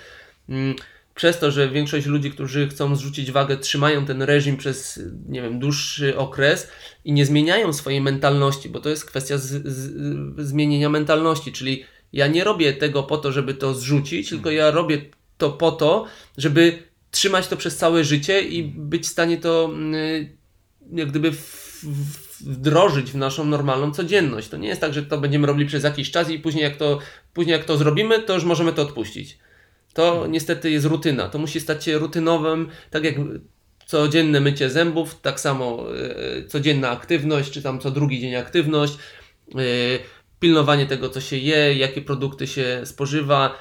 mm, 0.49 0.75
przez 1.15 1.39
to, 1.39 1.51
że 1.51 1.69
większość 1.69 2.05
ludzi, 2.05 2.31
którzy 2.31 2.67
chcą 2.67 2.95
zrzucić 2.95 3.31
wagę, 3.31 3.57
trzymają 3.57 4.05
ten 4.05 4.21
reżim 4.21 4.57
przez, 4.57 4.99
nie 5.29 5.41
wiem, 5.41 5.59
dłuższy 5.59 6.17
okres 6.17 6.67
i 7.05 7.13
nie 7.13 7.25
zmieniają 7.25 7.73
swojej 7.73 8.01
mentalności, 8.01 8.69
bo 8.69 8.79
to 8.79 8.89
jest 8.89 9.05
kwestia 9.05 9.37
z, 9.37 9.67
z, 9.67 10.47
zmienienia 10.47 10.89
mentalności, 10.89 11.51
czyli 11.51 11.83
ja 12.13 12.27
nie 12.27 12.43
robię 12.43 12.73
tego 12.73 13.03
po 13.03 13.17
to, 13.17 13.31
żeby 13.31 13.53
to 13.53 13.73
zrzucić, 13.73 14.29
tylko 14.29 14.51
ja 14.51 14.71
robię 14.71 15.01
to 15.37 15.49
po 15.49 15.71
to, 15.71 16.05
żeby 16.37 16.83
trzymać 17.11 17.47
to 17.47 17.57
przez 17.57 17.77
całe 17.77 18.03
życie 18.03 18.41
i 18.41 18.63
być 18.63 19.03
w 19.03 19.07
stanie 19.07 19.37
to 19.37 19.65
mm, 19.65 19.93
jak 20.93 21.09
gdyby 21.09 21.31
w, 21.31 21.83
w 21.83 22.24
wdrożyć 22.41 23.11
w 23.11 23.15
naszą 23.15 23.45
normalną 23.45 23.91
codzienność. 23.91 24.47
To 24.47 24.57
nie 24.57 24.67
jest 24.67 24.81
tak, 24.81 24.93
że 24.93 25.03
to 25.03 25.17
będziemy 25.17 25.47
robili 25.47 25.67
przez 25.67 25.83
jakiś 25.83 26.11
czas 26.11 26.29
i 26.29 26.39
później 26.39 26.63
jak 26.63 26.75
to, 26.75 26.99
później 27.33 27.53
jak 27.53 27.65
to 27.65 27.77
zrobimy, 27.77 28.19
to 28.19 28.33
już 28.33 28.43
możemy 28.43 28.73
to 28.73 28.81
odpuścić. 28.81 29.37
To 29.93 30.27
niestety 30.27 30.71
jest 30.71 30.85
rutyna. 30.85 31.29
To 31.29 31.37
musi 31.39 31.59
stać 31.59 31.83
się 31.83 31.97
rutynowym, 31.97 32.69
tak 32.89 33.03
jak 33.03 33.15
codzienne 33.85 34.39
mycie 34.39 34.69
zębów, 34.69 35.21
tak 35.21 35.39
samo 35.39 35.83
e, 36.39 36.47
codzienna 36.47 36.89
aktywność, 36.89 37.51
czy 37.51 37.61
tam 37.61 37.79
co 37.79 37.91
drugi 37.91 38.19
dzień 38.19 38.35
aktywność, 38.35 38.93
e, 38.93 39.59
pilnowanie 40.39 40.85
tego, 40.85 41.09
co 41.09 41.21
się 41.21 41.37
je, 41.37 41.75
jakie 41.75 42.01
produkty 42.01 42.47
się 42.47 42.81
spożywa, 42.85 43.55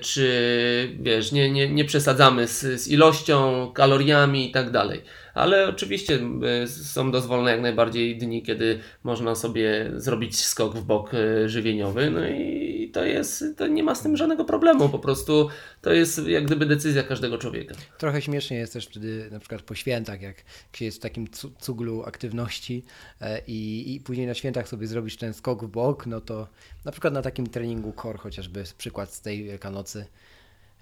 czy 0.00 0.96
wiesz, 1.00 1.32
nie, 1.32 1.50
nie, 1.50 1.70
nie 1.70 1.84
przesadzamy 1.84 2.46
z, 2.46 2.60
z 2.60 2.88
ilością, 2.88 3.70
kaloriami 3.74 4.48
i 4.48 4.52
tak 4.52 4.70
dalej. 4.70 5.02
Ale 5.34 5.68
oczywiście 5.68 6.18
e, 6.62 6.68
są 6.68 7.10
dozwolone 7.10 7.50
jak 7.50 7.60
najbardziej 7.60 8.18
dni, 8.18 8.42
kiedy 8.42 8.78
można 9.02 9.34
sobie 9.34 9.90
zrobić 9.96 10.44
skok 10.44 10.76
w 10.76 10.84
bok 10.84 11.10
e, 11.14 11.48
żywieniowy, 11.48 12.10
no 12.10 12.28
i 12.28 12.90
to 12.92 13.04
jest, 13.04 13.44
to 13.56 13.66
nie 13.66 13.82
ma 13.82 13.94
z 13.94 14.02
tym 14.02 14.16
żadnego 14.16 14.44
problemu, 14.44 14.88
po 14.88 14.98
prostu 14.98 15.48
to 15.82 15.92
jest 15.92 16.26
jak 16.26 16.44
gdyby 16.44 16.66
decyzja 16.66 17.02
każdego 17.02 17.38
człowieka. 17.38 17.74
Trochę 17.98 18.22
śmiesznie 18.22 18.56
jest 18.56 18.72
też 18.72 18.86
wtedy 18.86 19.28
na 19.32 19.40
przykład 19.40 19.62
po 19.62 19.74
świętach, 19.74 20.22
jak 20.22 20.36
się 20.72 20.84
jest 20.84 20.98
w 20.98 21.00
takim 21.00 21.28
cu- 21.28 21.52
cuglu 21.58 22.02
aktywności 22.02 22.84
e, 23.20 23.40
i, 23.46 23.94
i 23.94 24.00
później 24.00 24.26
na 24.26 24.34
świętach 24.34 24.68
sobie 24.68 24.86
zrobisz 24.86 25.16
ten 25.16 25.34
skok 25.34 25.64
w 25.64 25.68
bok, 25.68 26.06
no 26.06 26.20
to 26.20 26.48
na 26.84 26.92
przykład 26.92 27.14
na 27.14 27.22
takim 27.22 27.46
treningu 27.46 27.92
core, 28.02 28.18
chociażby 28.18 28.64
przykład 28.78 29.14
z 29.14 29.20
tej 29.20 29.53
Wielkanocy, 29.54 30.06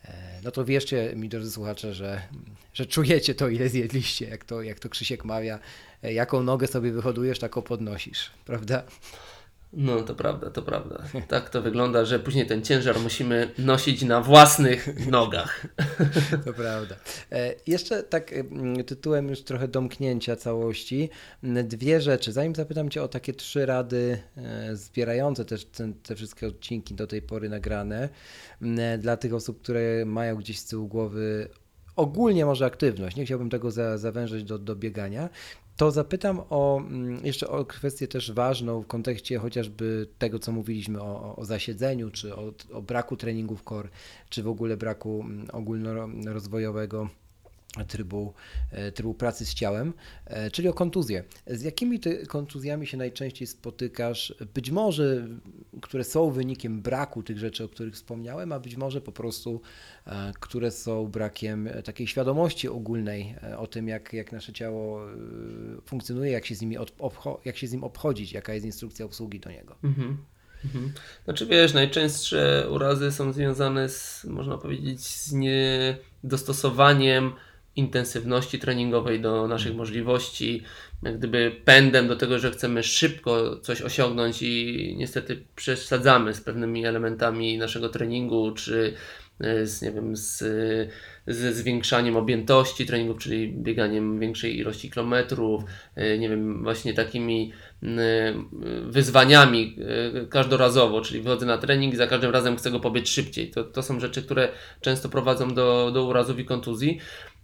e, 0.05 0.41
no 0.45 0.51
to 0.51 0.65
wierzcie 0.65 1.13
mi, 1.17 1.29
drodzy 1.29 1.51
słuchacze, 1.51 1.95
że, 1.95 2.23
że 2.75 2.87
czujecie 2.87 3.35
to, 3.35 3.49
ile 3.49 3.69
zjedliście, 3.69 4.29
jak 4.29 4.45
to, 4.45 4.63
jak 4.63 4.79
to 4.79 4.89
Krzysiek 4.89 5.25
mawia, 5.25 5.59
e, 6.03 6.13
jaką 6.13 6.43
nogę 6.43 6.67
sobie 6.67 6.93
wyhodujesz, 6.93 7.39
taką 7.39 7.63
podnosisz, 7.63 8.31
prawda? 8.45 8.83
No, 9.73 10.03
to 10.03 10.15
prawda, 10.15 10.51
to 10.51 10.63
prawda. 10.63 11.05
Tak 11.29 11.51
to 11.51 11.63
wygląda, 11.63 12.05
że 12.05 12.19
później 12.19 12.47
ten 12.47 12.63
ciężar 12.63 13.01
musimy 13.01 13.51
nosić 13.59 14.03
na 14.03 14.21
własnych 14.21 15.07
nogach. 15.11 15.67
To 16.45 16.53
prawda. 16.53 16.97
E, 17.33 17.55
jeszcze 17.67 18.03
tak 18.03 18.35
tytułem 18.87 19.29
już 19.29 19.43
trochę 19.43 19.69
domknięcia 19.69 20.37
całości. 20.37 21.11
Dwie 21.43 22.01
rzeczy. 22.01 22.33
Zanim 22.33 22.55
zapytam 22.55 22.91
Cię 22.91 23.03
o 23.03 23.09
takie 23.09 23.33
trzy 23.33 23.67
rady 23.67 24.19
e, 24.37 24.77
zbierające 24.77 25.45
też 25.45 25.65
te, 25.65 25.93
te 26.03 26.17
wszystkie 26.17 26.47
odcinki 26.47 26.95
do 26.95 27.07
tej 27.07 27.23
pory 27.23 27.49
nagrane 27.49 28.09
dla 28.99 29.17
tych 29.17 29.35
osób, 29.35 29.63
które 29.63 30.05
mają 30.07 30.37
gdzieś 30.37 30.59
z 30.59 30.67
tyłu 30.67 30.89
głowy 30.89 31.49
ogólnie 31.97 32.47
może 32.47 32.67
aktywność. 32.67 33.17
Nie 33.17 33.25
chciałbym 33.25 33.51
tego 33.51 33.71
za, 33.71 33.99
zawężyć 33.99 34.45
do, 34.45 34.59
do 34.59 34.77
biegania. 34.77 35.29
To 35.77 35.91
zapytam 35.91 36.41
o 36.51 36.79
mm, 36.79 37.27
jeszcze 37.27 37.49
o 37.49 37.65
kwestię 37.65 38.09
też 38.09 38.33
ważną 38.33 38.83
w 38.83 38.87
kontekście 38.87 39.39
chociażby 39.39 40.09
tego, 40.19 40.39
co 40.39 40.53
mówiliśmy 40.53 41.03
o, 41.03 41.37
o 41.37 41.45
zasiedzeniu, 41.45 42.11
czy 42.11 42.37
o, 42.37 42.53
o 42.73 42.83
braku 42.83 43.17
treningów 43.17 43.63
core, 43.63 43.89
czy 44.29 44.43
w 44.43 44.49
ogóle 44.49 44.77
braku 44.77 45.21
mm, 45.21 45.47
ogólnorozwojowego 45.53 47.09
trybu, 47.89 48.33
e, 48.71 48.93
trybu 48.93 49.15
pracy 49.15 49.47
z 49.47 49.55
ciałem, 49.55 49.93
e, 50.27 50.51
czyli 50.51 50.69
o 50.69 50.73
kontuzję. 50.73 51.25
Z 51.47 51.63
jakimi 51.63 52.01
ty 52.01 52.27
kontuzjami 52.27 52.87
się 52.87 52.97
najczęściej 52.97 53.47
spotykasz? 53.47 54.35
Być 54.55 54.71
może, 54.71 55.29
które 55.83 56.05
są 56.05 56.31
wynikiem 56.31 56.83
braku 56.83 57.23
tych 57.23 57.39
rzeczy, 57.39 57.65
o 57.65 57.69
których 57.69 57.95
wspomniałem, 57.95 58.53
a 58.53 58.61
być 58.61 58.77
może 58.77 59.01
po 59.01 59.13
prostu, 59.13 59.61
e, 60.07 60.33
które 60.41 60.71
są 60.71 61.07
brakiem 61.07 61.69
takiej 61.85 62.07
świadomości 62.07 62.69
ogólnej 62.69 63.35
o 63.59 63.67
tym, 63.67 63.89
jak, 63.89 64.13
jak 64.13 64.33
nasze 64.33 64.53
ciało 64.53 65.01
funkcjonuje, 65.87 66.33
jak 66.33 66.47
się, 66.47 66.55
z 66.55 66.61
nimi 66.61 66.79
obcho- 66.79 67.39
jak 67.45 67.57
się 67.57 67.67
z 67.67 67.73
nim 67.73 67.85
obchodzić, 67.85 68.33
jaka 68.33 68.55
jest 68.55 68.67
instrukcja 68.67 69.07
obsługi 69.07 69.41
do 69.41 69.51
niego. 69.51 69.77
Mhm. 69.85 70.17
Mhm. 70.65 70.93
Znaczy 71.25 71.47
wiesz, 71.47 71.75
najczęstsze 71.75 72.69
urazy 72.71 73.13
są 73.13 73.33
związane 73.33 73.89
z, 73.89 74.25
można 74.25 74.59
powiedzieć, 74.59 75.07
z 75.07 75.33
niedostosowaniem 75.33 77.33
intensywności 77.77 78.59
treningowej 78.59 79.21
do 79.21 79.49
naszych 79.49 79.77
możliwości, 79.77 80.63
jak 81.03 81.19
gdyby 81.19 81.53
pędem 81.65 82.09
do 82.09 82.17
tego, 82.17 82.39
że 82.39 82.51
chcemy 82.51 82.83
szybko 82.83 83.57
coś 83.57 83.83
osiągnąć 83.83 84.43
i 84.43 84.95
niestety 84.99 85.45
przesadzamy 85.57 86.35
z 86.35 86.41
pewnymi 86.41 86.87
elementami 86.87 87.59
naszego 87.59 87.89
treningu, 87.89 88.53
czy 88.53 88.95
e, 89.41 89.67
z, 89.67 89.83
nie 89.83 89.93
wiem, 89.93 90.17
z, 90.17 90.45
ze 91.27 91.53
zwiększaniem 91.53 92.17
objętości 92.17 92.87
treningów, 92.87 93.19
czyli 93.19 93.53
bieganiem 93.53 94.21
większej 94.21 94.59
ilości 94.59 94.91
kilometrów, 94.91 95.63
e, 95.95 96.19
nie 96.19 96.29
wiem, 96.29 96.63
właśnie 96.63 96.95
takimi 96.95 97.53
mm, 97.83 97.99
e, 97.99 98.35
wyzwaniami 98.91 99.77
e, 100.23 100.27
każdorazowo, 100.27 101.01
czyli 101.01 101.21
wychodzę 101.21 101.47
na 101.47 101.59
trening 101.59 101.95
i 101.95 101.97
za 101.97 102.07
każdym 102.07 102.31
razem 102.31 102.57
chcę 102.57 102.71
go 102.71 102.81
pobiec 102.81 103.09
szybciej. 103.09 103.51
To, 103.51 103.65
to 103.65 103.83
są 103.83 104.01
rzeczy, 104.01 104.23
które 104.23 104.49
często 104.81 105.09
prowadzą 105.09 105.55
do, 105.55 105.91
do 105.95 106.05
urazów 106.05 106.39
i 106.39 106.45
kontuzji. 106.45 106.99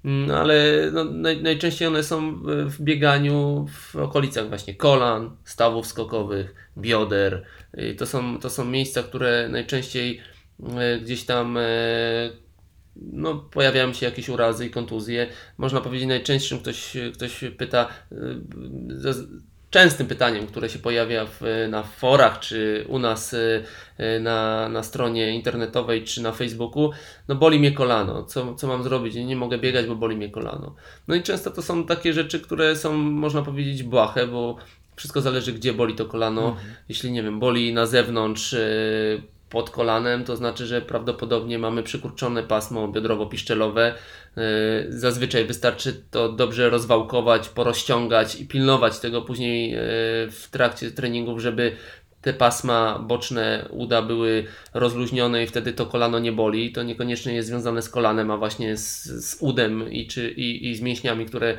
Mm, 0.05 0.31
ale 0.31 0.91
no, 0.93 1.05
naj, 1.05 1.43
najczęściej 1.43 1.89
one 1.89 2.03
są 2.03 2.43
w- 2.43 2.47
w 2.47 2.83
bieganiu 2.83 3.67
w 3.73 3.97
okolicach 3.97 4.49
właśnie 4.49 4.75
kolan, 4.75 5.37
stawów 5.45 5.87
skokowych, 5.87 6.55
bioder. 6.79 7.45
Y, 7.79 7.95
To 7.99 8.07
są, 8.07 8.41
to 8.41 8.51
są 8.51 8.65
miejsca, 8.65 9.03
które 9.03 9.49
najczęściej 9.49 10.21
e, 10.79 11.01
gdzieś 11.01 11.25
tam 11.25 11.57
e, 11.57 11.63
no, 12.97 13.35
pojawiają 13.35 13.93
się 13.93 14.07
jakieś 14.07 14.29
urazy 14.29 14.67
i 14.67 14.71
kontuzje. 14.71 15.27
Można 15.59 15.81
powiedzieć 15.81 16.09
najczęstszym 16.09 16.59
ktoś, 16.59 16.97
ktoś 17.15 17.45
pyta, 17.59 17.89
częstym 19.71 20.07
pytaniem, 20.07 20.47
które 20.47 20.69
się 20.69 20.79
pojawia 20.79 21.27
w, 21.27 21.67
na 21.69 21.83
forach, 21.83 22.39
czy 22.39 22.85
u 22.89 22.99
nas 22.99 23.33
y, 23.33 23.65
y, 24.01 24.21
na, 24.21 24.69
na 24.69 24.83
stronie 24.83 25.35
internetowej, 25.35 26.05
czy 26.05 26.23
na 26.23 26.33
Facebooku, 26.33 26.91
no 27.29 27.35
boli 27.35 27.59
mnie 27.59 27.73
kolano, 27.73 28.23
co, 28.23 28.55
co 28.55 28.67
mam 28.67 28.83
zrobić? 28.83 29.15
Nie, 29.15 29.25
nie 29.25 29.37
mogę 29.37 29.59
biegać, 29.59 29.87
bo 29.87 29.97
boli 29.97 30.17
mnie 30.17 30.31
kolano. 30.31 30.75
No 31.09 31.15
i 31.15 31.23
często 31.23 31.51
to 31.51 31.63
są 31.63 31.87
takie 31.87 32.13
rzeczy, 32.13 32.41
które 32.41 32.77
są, 32.77 32.93
można 32.97 33.43
powiedzieć, 33.43 33.83
błahe, 33.83 34.27
bo 34.27 34.57
wszystko 34.97 35.21
zależy, 35.21 35.53
gdzie 35.53 35.73
boli 35.73 35.95
to 35.95 36.07
kolano. 36.07 36.57
Jeśli, 36.89 37.13
nie 37.13 37.23
wiem, 37.23 37.41
boli 37.41 37.75
na 37.75 37.87
zewnątrz, 37.87 38.53
y, 38.53 39.23
pod 39.51 39.71
kolanem, 39.71 40.25
to 40.25 40.37
znaczy, 40.37 40.67
że 40.67 40.81
prawdopodobnie 40.83 41.59
mamy 41.59 41.83
przykurczone 41.83 42.43
pasmo 42.43 42.89
biodrowo-piszczelowe. 42.89 43.93
Yy, 44.39 44.93
Zazwyczaj 44.99 45.45
wystarczy 45.45 46.03
to 46.11 46.33
dobrze 46.33 46.71
rozwałkować, 46.71 47.49
porozciągać 47.49 48.41
i 48.41 48.47
pilnować 48.47 48.99
tego 48.99 49.23
później 49.23 49.71
yy, 49.71 49.79
w 50.31 50.49
trakcie 50.51 50.91
treningów, 50.91 51.41
żeby 51.41 51.73
te 52.23 52.33
pasma 52.33 52.99
boczne 52.99 53.69
uda 53.71 54.03
były 54.03 54.45
rozluźnione 54.75 55.45
i 55.45 55.47
wtedy 55.47 55.73
to 55.73 55.87
kolano 55.87 56.19
nie 56.19 56.33
boli. 56.33 56.73
To 56.73 56.83
niekoniecznie 56.83 57.35
jest 57.35 57.49
związane 57.49 57.83
z 57.83 57.89
kolanem, 57.89 58.31
a 58.31 58.37
właśnie 58.37 58.77
z, 58.77 59.05
z 59.05 59.37
udem 59.41 59.93
i, 59.93 60.07
czy, 60.07 60.31
i, 60.31 60.71
i 60.71 60.77
z 60.77 60.81
mięśniami, 60.81 61.27
które 61.27 61.59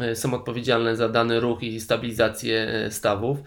e, 0.00 0.16
są 0.16 0.34
odpowiedzialne 0.34 0.96
za 0.96 1.08
dany 1.08 1.40
ruch 1.40 1.62
i 1.62 1.80
stabilizację 1.80 2.86
stawów. 2.90 3.38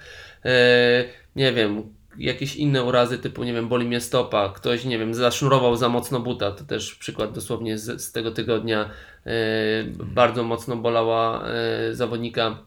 Nie 1.35 1.53
wiem, 1.53 1.93
jakieś 2.17 2.55
inne 2.55 2.83
urazy 2.83 3.17
typu, 3.17 3.43
nie 3.43 3.53
wiem, 3.53 3.67
boli 3.67 3.85
mnie 3.85 4.01
stopa, 4.01 4.49
ktoś, 4.49 4.85
nie 4.85 4.99
wiem, 4.99 5.13
zasznurował 5.13 5.75
za 5.75 5.89
mocno 5.89 6.19
buta, 6.19 6.51
to 6.51 6.63
też 6.63 6.95
przykład 6.95 7.31
dosłownie 7.33 7.77
z, 7.77 8.01
z 8.01 8.11
tego 8.11 8.31
tygodnia, 8.31 8.89
e, 9.25 9.29
bardzo 9.93 10.43
mocno 10.43 10.75
bolała 10.75 11.47
e, 11.47 11.95
zawodnika 11.95 12.57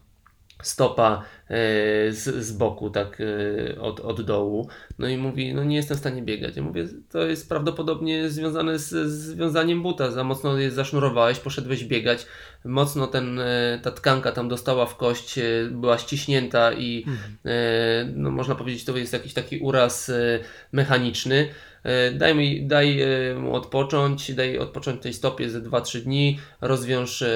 stopa 0.62 1.22
z, 1.48 2.44
z 2.44 2.52
boku, 2.52 2.90
tak 2.90 3.18
e, 3.20 3.80
od, 3.80 4.00
od 4.00 4.22
dołu. 4.22 4.68
No 4.98 5.08
i 5.08 5.16
mówi, 5.16 5.54
no 5.54 5.64
nie 5.64 5.76
jestem 5.76 5.96
w 5.96 6.00
stanie 6.00 6.22
biegać. 6.22 6.56
Ja 6.56 6.62
mówię, 6.62 6.86
to 7.10 7.26
jest 7.26 7.48
prawdopodobnie 7.48 8.30
związane 8.30 8.78
z, 8.78 8.88
z 8.88 9.12
związaniem 9.12 9.82
buta. 9.82 10.10
Za 10.10 10.24
mocno 10.24 10.58
je 10.58 10.70
zasznurowałeś, 10.70 11.38
poszedłeś 11.38 11.84
biegać. 11.84 12.26
Mocno 12.64 13.06
ten, 13.06 13.40
e, 13.40 13.80
ta 13.82 13.90
tkanka 13.90 14.32
tam 14.32 14.48
dostała 14.48 14.86
w 14.86 14.96
kość, 14.96 15.38
e, 15.38 15.42
była 15.70 15.98
ściśnięta 15.98 16.72
i 16.72 17.04
e, 17.44 18.08
no 18.14 18.30
można 18.30 18.54
powiedzieć, 18.54 18.84
to 18.84 18.96
jest 18.96 19.12
jakiś 19.12 19.34
taki 19.34 19.58
uraz 19.58 20.08
e, 20.08 20.38
mechaniczny. 20.72 21.48
E, 21.86 22.12
Daj, 22.12 22.34
mi, 22.34 22.66
daj 22.66 23.02
e, 23.02 23.34
mu 23.34 23.54
odpocząć, 23.54 24.32
daj 24.34 24.58
odpocząć 24.58 25.02
tej 25.02 25.12
stopie 25.12 25.50
ze 25.50 25.60
2-3 25.60 26.00
dni, 26.00 26.38
rozwiąż 26.60 27.22
e, 27.22 27.28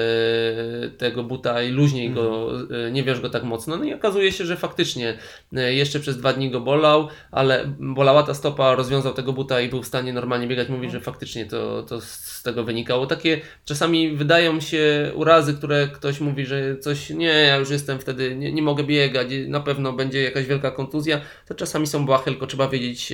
tego 0.97 1.23
buta 1.23 1.61
i 1.61 1.71
luźniej 1.71 2.11
go, 2.11 2.51
e, 2.87 2.91
nie 2.91 3.03
wiąż 3.03 3.19
go 3.19 3.29
tak 3.29 3.43
mocno. 3.43 3.77
No 3.77 3.83
i 3.83 3.93
okazuje 3.93 4.31
się, 4.31 4.45
że 4.45 4.57
faktycznie 4.57 5.17
jeszcze 5.51 5.99
przez 5.99 6.17
dwa 6.17 6.33
dni 6.33 6.51
go 6.51 6.61
bolał, 6.61 7.07
ale 7.31 7.73
bolała 7.79 8.23
ta 8.23 8.33
stopa, 8.33 8.75
rozwiązał 8.75 9.13
tego 9.13 9.33
buta 9.33 9.61
i 9.61 9.69
był 9.69 9.83
w 9.83 9.87
stanie 9.87 10.13
normalnie 10.13 10.47
biegać. 10.47 10.69
Mówi, 10.69 10.89
że 10.89 10.99
faktycznie 10.99 11.45
to, 11.45 11.83
to 11.83 12.01
z 12.01 12.43
tego 12.43 12.63
wynikało. 12.63 13.07
Takie 13.07 13.41
czasami 13.65 14.15
wydają 14.15 14.59
się 14.59 15.11
urazy, 15.15 15.53
które 15.53 15.87
ktoś 15.87 16.19
mówi, 16.19 16.45
że 16.45 16.77
coś, 16.77 17.09
nie, 17.09 17.27
ja 17.27 17.55
już 17.55 17.69
jestem 17.69 17.99
wtedy, 17.99 18.35
nie, 18.35 18.51
nie 18.51 18.61
mogę 18.61 18.83
biegać, 18.83 19.27
na 19.47 19.59
pewno 19.59 19.93
będzie 19.93 20.21
jakaś 20.21 20.45
wielka 20.45 20.71
kontuzja. 20.71 21.21
To 21.47 21.55
czasami 21.55 21.87
są 21.87 22.05
błahe, 22.05 22.23
tylko 22.25 22.47
trzeba 22.47 22.67
wiedzieć, 22.67 23.13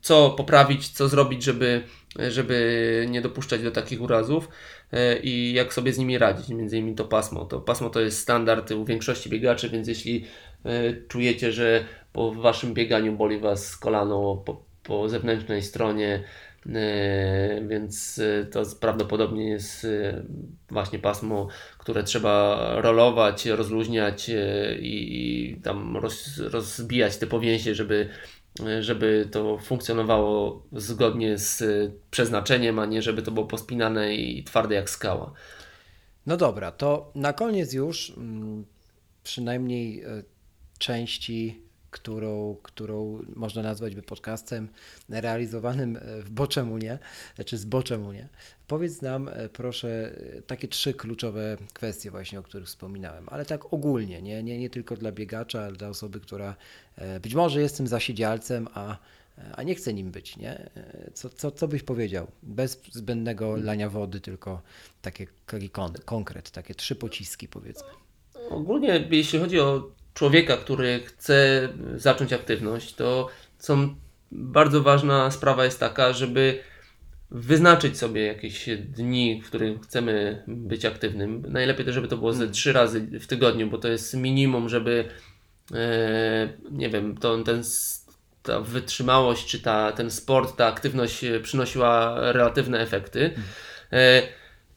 co 0.00 0.30
poprawić, 0.30 0.88
co 0.88 1.08
zrobić, 1.08 1.42
żeby, 1.42 1.82
żeby 2.28 3.06
nie 3.10 3.20
dopuszczać 3.20 3.62
do 3.62 3.70
takich 3.70 4.02
urazów 4.02 4.48
e, 4.92 5.18
i 5.18 5.52
jak 5.52 5.74
sobie 5.74 5.92
z 5.92 5.98
nimi 5.98 6.18
radzić, 6.18 6.48
między 6.48 6.78
innymi 6.78 6.94
to 6.94 7.04
pasmo. 7.04 7.44
To 7.44 7.60
pasmo 7.60 7.90
to 7.90 8.00
jest 8.00 8.18
standard 8.18 8.70
u 8.70 8.84
większości 8.84 9.30
biegaczy, 9.30 9.70
więc 9.70 9.88
jeśli 9.88 10.24
e, 10.64 10.92
czujecie, 11.08 11.52
że 11.52 11.84
po 12.12 12.32
waszym 12.32 12.74
bieganiu 12.74 13.16
boli 13.16 13.40
was 13.40 13.76
kolano 13.76 14.36
po, 14.36 14.62
po 14.82 15.08
zewnętrznej 15.08 15.62
stronie, 15.62 16.24
E, 16.66 17.62
więc 17.68 18.18
e, 18.18 18.44
to 18.44 18.62
prawdopodobnie 18.80 19.48
jest 19.48 19.84
e, 19.84 20.22
właśnie 20.70 20.98
pasmo, 20.98 21.48
które 21.78 22.02
trzeba 22.02 22.58
rolować, 22.80 23.46
rozluźniać 23.46 24.30
i, 24.80 25.52
i 25.52 25.60
tam 25.62 25.96
roz, 25.96 26.38
rozbijać 26.38 27.16
te 27.16 27.26
powięzie, 27.26 27.74
żeby, 27.74 28.08
żeby 28.80 29.28
to 29.32 29.58
funkcjonowało 29.58 30.62
zgodnie 30.72 31.38
z 31.38 31.62
przeznaczeniem, 32.10 32.78
a 32.78 32.86
nie 32.86 33.02
żeby 33.02 33.22
to 33.22 33.30
było 33.30 33.46
pospinane 33.46 34.14
i 34.14 34.44
twarde 34.44 34.74
jak 34.74 34.90
skała. 34.90 35.32
No 36.26 36.36
dobra, 36.36 36.72
to 36.72 37.12
na 37.14 37.32
koniec 37.32 37.72
już 37.72 38.12
mm, 38.16 38.64
przynajmniej 39.24 40.04
części 40.78 41.67
którą, 41.90 42.56
którą 42.62 43.24
można 43.36 43.62
nazwać 43.62 43.94
by 43.94 44.02
podcastem 44.02 44.68
realizowanym 45.08 45.96
e, 45.96 46.22
w 46.22 46.30
Boczemunie, 46.30 46.98
czy 47.46 47.58
z 47.58 47.64
Boczemunie. 47.64 48.28
Powiedz 48.66 49.02
nam 49.02 49.28
e, 49.28 49.48
proszę 49.48 50.12
e, 50.36 50.42
takie 50.42 50.68
trzy 50.68 50.94
kluczowe 50.94 51.56
kwestie 51.72 52.10
właśnie, 52.10 52.38
o 52.40 52.42
których 52.42 52.66
wspominałem, 52.66 53.24
ale 53.28 53.44
tak 53.44 53.72
ogólnie, 53.72 54.22
nie, 54.22 54.42
nie, 54.42 54.58
nie 54.58 54.70
tylko 54.70 54.96
dla 54.96 55.12
biegacza, 55.12 55.62
ale 55.62 55.76
dla 55.76 55.88
osoby, 55.88 56.20
która 56.20 56.56
być 57.22 57.34
może 57.34 57.60
jest 57.60 57.76
tym 57.76 57.86
zasiedzialcem, 57.86 58.68
a 58.74 58.98
a 59.52 59.62
nie 59.62 59.74
chce 59.74 59.94
nim 59.94 60.10
być, 60.10 60.36
nie? 60.36 60.70
Co, 61.14 61.28
co, 61.28 61.50
co 61.50 61.68
byś 61.68 61.82
powiedział? 61.82 62.26
Bez 62.42 62.80
zbędnego 62.92 63.56
lania 63.56 63.90
wody, 63.90 64.20
tylko 64.20 64.62
takie, 65.02 65.26
taki 65.46 65.70
kon, 65.70 65.92
konkret, 66.04 66.50
takie 66.50 66.74
trzy 66.74 66.96
pociski 66.96 67.48
powiedzmy. 67.48 67.88
Ogólnie 68.50 69.08
jeśli 69.10 69.38
chodzi 69.38 69.60
o 69.60 69.90
człowieka, 70.18 70.56
który 70.56 71.00
chce 71.04 71.68
zacząć 71.96 72.32
aktywność, 72.32 72.94
to 72.94 73.28
są 73.58 73.94
bardzo 74.32 74.82
ważna 74.82 75.30
sprawa 75.30 75.64
jest 75.64 75.80
taka, 75.80 76.12
żeby 76.12 76.58
wyznaczyć 77.30 77.98
sobie 77.98 78.26
jakieś 78.26 78.68
dni, 78.78 79.42
w 79.42 79.46
których 79.46 79.80
chcemy 79.80 80.42
być 80.46 80.84
aktywnym. 80.84 81.44
Najlepiej 81.48 81.86
to, 81.86 81.92
żeby 81.92 82.08
to 82.08 82.16
było 82.16 82.32
ze 82.32 82.38
hmm. 82.38 82.54
trzy 82.54 82.72
razy 82.72 83.00
w 83.00 83.26
tygodniu, 83.26 83.70
bo 83.70 83.78
to 83.78 83.88
jest 83.88 84.14
minimum, 84.14 84.68
żeby 84.68 85.08
e, 85.74 86.48
nie 86.70 86.90
wiem, 86.90 87.16
to, 87.16 87.42
ten, 87.42 87.62
ta 88.42 88.60
wytrzymałość, 88.60 89.46
czy 89.46 89.60
ta, 89.60 89.92
ten 89.92 90.10
sport, 90.10 90.56
ta 90.56 90.66
aktywność 90.66 91.24
przynosiła 91.42 92.14
relatywne 92.32 92.80
efekty. 92.80 93.20
Hmm. 93.20 93.44
E, 93.92 94.22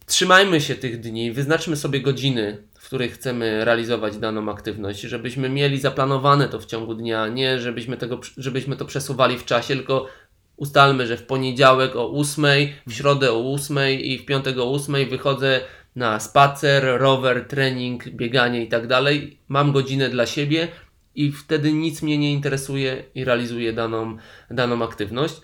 trzymajmy 0.06 0.62
się 0.62 0.75
tych 0.75 0.99
dni, 0.99 1.32
wyznaczmy 1.32 1.75
sobie 1.75 2.01
godziny 2.01 2.70
których 2.91 3.13
chcemy 3.13 3.65
realizować 3.65 4.17
daną 4.17 4.51
aktywność, 4.51 5.01
żebyśmy 5.01 5.49
mieli 5.49 5.80
zaplanowane 5.80 6.47
to 6.47 6.60
w 6.60 6.65
ciągu 6.65 6.93
dnia, 6.93 7.27
nie 7.27 7.60
żebyśmy, 7.60 7.97
tego, 7.97 8.19
żebyśmy 8.38 8.75
to 8.75 8.86
przesuwali 8.86 9.38
w 9.38 9.45
czasie, 9.45 9.75
tylko 9.75 10.08
ustalmy, 10.56 11.08
że 11.08 11.17
w 11.17 11.23
poniedziałek 11.23 11.95
o 11.95 12.12
8, 12.12 12.45
w 12.88 12.93
środę 12.93 13.32
o 13.32 13.54
8 13.54 13.77
i 14.01 14.17
w 14.17 14.25
piątek 14.25 14.58
o 14.58 14.73
8 14.73 15.10
wychodzę 15.10 15.62
na 15.95 16.19
spacer, 16.19 16.84
rower, 16.99 17.47
trening, 17.47 18.10
bieganie 18.10 18.63
i 18.63 18.67
tak 18.67 18.88
dalej. 18.88 19.38
Mam 19.47 19.71
godzinę 19.71 20.10
dla 20.10 20.25
siebie 20.25 20.67
i 21.15 21.32
wtedy 21.32 21.73
nic 21.73 22.01
mnie 22.01 22.17
nie 22.17 22.32
interesuje 22.32 23.04
i 23.15 23.25
realizuję 23.25 23.73
daną, 23.73 24.17
daną 24.49 24.84
aktywność. 24.84 25.36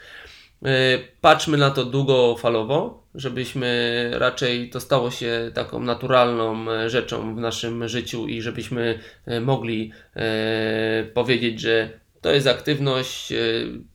E, 0.66 1.00
patrzmy 1.22 1.58
na 1.58 1.72
to 1.72 1.86
długofalowo, 1.86 3.07
żebyśmy 3.18 4.10
raczej 4.14 4.70
to 4.70 4.80
stało 4.80 5.12
się 5.12 5.52
taką 5.54 5.80
naturalną 5.80 6.72
e, 6.72 6.90
rzeczą 6.90 7.36
w 7.36 7.40
naszym 7.40 7.88
życiu 7.88 8.28
i 8.28 8.42
żebyśmy 8.42 9.00
e, 9.26 9.42
mogli 9.42 9.92
powiedzieć, 11.14 11.62
że 11.62 11.90
to 12.22 12.32
jest 12.32 12.48
aktywność, 12.48 13.34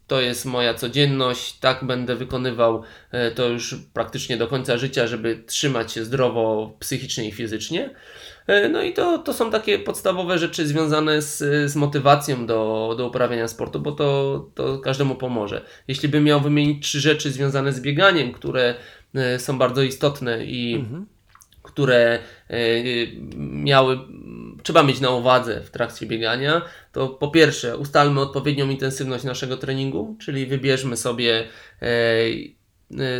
to 0.06 0.20
jest 0.20 0.44
moja 0.44 0.74
codzienność, 0.74 1.58
tak 1.58 1.84
będę 1.84 2.16
wykonywał 2.16 2.82
to 3.34 3.48
już 3.48 3.76
praktycznie 3.94 4.36
do 4.36 4.46
końca 4.46 4.78
życia, 4.78 5.06
żeby 5.06 5.42
trzymać 5.46 5.92
się 5.92 6.04
zdrowo 6.04 6.76
psychicznie 6.80 7.28
i 7.28 7.32
fizycznie. 7.32 7.90
E, 8.46 8.68
no 8.68 8.82
i 8.82 8.92
to, 8.92 9.18
to 9.18 9.32
są 9.32 9.50
takie 9.50 9.78
podstawowe 9.78 10.38
rzeczy 10.38 10.66
związane 10.66 11.22
z, 11.22 11.38
z 11.70 11.76
motywacją 11.76 12.46
do, 12.46 12.94
do 12.98 13.06
uprawiania 13.06 13.48
sportu, 13.48 13.80
bo 13.80 13.92
to, 13.92 14.46
to 14.54 14.78
każdemu 14.78 15.14
pomoże. 15.14 15.64
Jeśli 15.88 16.08
bym 16.08 16.24
miał 16.24 16.40
wymienić 16.40 16.86
trzy 16.86 17.00
rzeczy 17.00 17.30
związane 17.30 17.72
z 17.72 17.80
bieganiem, 17.80 18.32
które 18.32 18.62
e, 18.70 18.74
są 19.38 19.58
bardzo 19.58 19.82
istotne 19.82 20.44
i 20.44 20.74
mhm. 20.74 21.06
które 21.62 22.18
e, 22.48 22.56
miały, 23.36 23.98
trzeba 24.62 24.82
mieć 24.82 25.00
na 25.00 25.10
uwadze 25.10 25.60
w 25.60 25.70
trakcie 25.70 26.06
biegania, 26.06 26.62
to 26.92 27.08
po 27.08 27.28
pierwsze 27.28 27.76
ustalmy 27.76 28.20
odpowiednią 28.20 28.68
intensywność 28.68 29.24
naszego 29.24 29.56
treningu, 29.56 30.16
czyli 30.20 30.46
wybierzmy 30.46 30.96
sobie, 30.96 31.44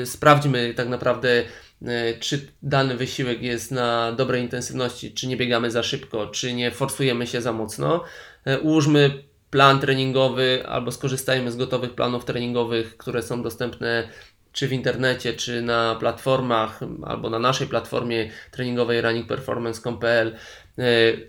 sprawdźmy 0.04 0.74
tak 0.74 0.88
naprawdę 0.88 1.44
E, 1.86 2.14
czy 2.14 2.48
dany 2.62 2.96
wysiłek 2.96 3.42
jest 3.42 3.70
na 3.70 4.12
dobrej 4.12 4.42
intensywności, 4.42 5.12
czy 5.12 5.26
nie 5.26 5.36
biegamy 5.36 5.70
za 5.70 5.82
szybko, 5.82 6.26
czy 6.26 6.52
nie 6.52 6.70
forsujemy 6.70 7.26
się 7.26 7.42
za 7.42 7.52
mocno. 7.52 8.04
E, 8.44 8.60
ułóżmy 8.60 9.22
plan 9.50 9.80
treningowy 9.80 10.64
albo 10.68 10.92
skorzystajmy 10.92 11.52
z 11.52 11.56
gotowych 11.56 11.94
planów 11.94 12.24
treningowych, 12.24 12.96
które 12.96 13.22
są 13.22 13.42
dostępne 13.42 14.08
czy 14.52 14.68
w 14.68 14.72
internecie, 14.72 15.34
czy 15.34 15.62
na 15.62 15.94
platformach, 15.94 16.80
albo 17.06 17.30
na 17.30 17.38
naszej 17.38 17.66
platformie 17.66 18.30
treningowej 18.50 19.00
runningperformance.pl, 19.00 20.36
e, 20.78 20.82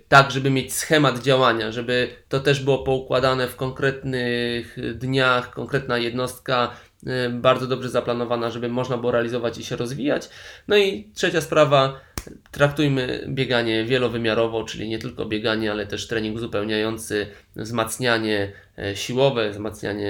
tak, 0.08 0.30
żeby 0.30 0.50
mieć 0.50 0.74
schemat 0.74 1.18
działania, 1.18 1.72
żeby 1.72 2.08
to 2.28 2.40
też 2.40 2.60
było 2.60 2.78
poukładane 2.78 3.48
w 3.48 3.56
konkretnych 3.56 4.76
dniach, 4.94 5.50
konkretna 5.50 5.98
jednostka 5.98 6.70
Y, 7.06 7.30
bardzo 7.30 7.66
dobrze 7.66 7.88
zaplanowana, 7.88 8.50
żeby 8.50 8.68
można 8.68 8.98
było 8.98 9.12
realizować 9.12 9.58
i 9.58 9.64
się 9.64 9.76
rozwijać. 9.76 10.28
No 10.68 10.76
i 10.76 11.10
trzecia 11.14 11.40
sprawa, 11.40 12.00
traktujmy 12.50 13.24
bieganie 13.28 13.84
wielowymiarowo, 13.84 14.64
czyli 14.64 14.88
nie 14.88 14.98
tylko 14.98 15.26
bieganie, 15.26 15.70
ale 15.70 15.86
też 15.86 16.06
trening 16.06 16.36
uzupełniający, 16.36 17.26
wzmacnianie 17.56 18.52
e, 18.78 18.96
siłowe, 18.96 19.50
wzmacnianie 19.50 20.08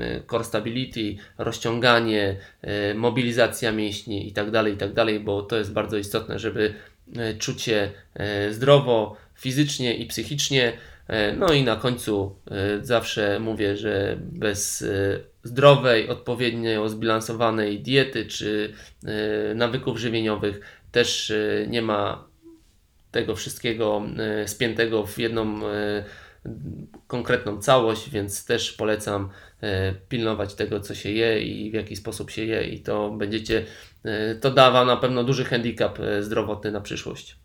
e, 0.00 0.22
core 0.30 0.44
stability, 0.44 1.16
rozciąganie, 1.38 2.36
e, 2.62 2.94
mobilizacja 2.94 3.72
mięśni 3.72 4.26
itd., 4.26 4.52
tak 4.52 4.66
itd., 4.66 4.94
tak 4.94 5.24
bo 5.24 5.42
to 5.42 5.56
jest 5.56 5.72
bardzo 5.72 5.96
istotne, 5.96 6.38
żeby 6.38 6.74
czuć 7.38 7.62
się 7.62 7.90
zdrowo, 8.50 9.16
fizycznie 9.34 9.94
i 9.94 10.06
psychicznie. 10.06 10.72
No 11.36 11.52
i 11.52 11.64
na 11.64 11.76
końcu 11.76 12.36
zawsze 12.82 13.40
mówię, 13.40 13.76
że 13.76 14.16
bez 14.20 14.84
zdrowej, 15.44 16.08
odpowiednio 16.08 16.88
zbilansowanej 16.88 17.80
diety 17.80 18.26
czy 18.26 18.72
e, 19.04 19.54
nawyków 19.54 19.98
żywieniowych 19.98 20.60
też 20.92 21.30
e, 21.30 21.66
nie 21.68 21.82
ma 21.82 22.28
tego 23.10 23.36
wszystkiego 23.36 24.02
e, 24.18 24.48
spiętego 24.48 25.06
w 25.06 25.18
jedną 25.18 25.60
konkretną 27.06 27.58
całość, 27.58 28.10
więc 28.10 28.44
też 28.44 28.72
polecam 28.72 29.28
pilnować 30.08 30.54
tego, 30.54 30.80
co 30.80 30.94
się 30.94 31.10
je 31.10 31.42
i 31.42 31.70
w 31.70 31.74
jaki 31.74 31.96
sposób 31.96 32.30
się 32.30 32.44
je, 32.44 32.64
i 32.64 32.80
to 32.80 33.10
będziecie, 33.10 33.66
to 34.40 34.50
dawa 34.50 34.84
na 34.84 34.96
pewno 34.96 35.24
duży 35.24 35.44
handicap 35.44 35.98
zdrowotny 36.20 36.72
na 36.72 36.80
przyszłość. 36.80 37.36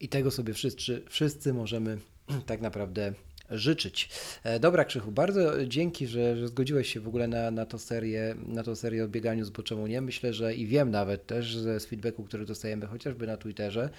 I 0.00 0.08
tego 0.08 0.30
sobie 0.30 0.54
wszyscy, 0.54 1.02
wszyscy 1.08 1.54
możemy 1.54 1.98
tak 2.46 2.60
naprawdę 2.60 3.12
życzyć. 3.50 4.08
E, 4.44 4.60
dobra 4.60 4.84
Krzychu, 4.84 5.12
bardzo 5.12 5.66
dzięki, 5.66 6.06
że, 6.06 6.36
że 6.36 6.48
zgodziłeś 6.48 6.92
się 6.92 7.00
w 7.00 7.08
ogóle 7.08 7.28
na, 7.28 7.50
na, 7.50 7.66
tą 7.66 7.78
serię, 7.78 8.34
na 8.46 8.62
tą 8.62 8.74
serię 8.74 9.04
o 9.04 9.08
bieganiu 9.08 9.44
z 9.44 9.50
Boczemu 9.50 9.86
nie. 9.86 10.00
Myślę, 10.00 10.32
że 10.32 10.54
i 10.54 10.66
wiem 10.66 10.90
nawet 10.90 11.26
też 11.26 11.56
z 11.56 11.86
feedbacku, 11.86 12.24
który 12.24 12.44
dostajemy 12.46 12.86
chociażby 12.86 13.26
na 13.26 13.36
Twitterze, 13.36 13.90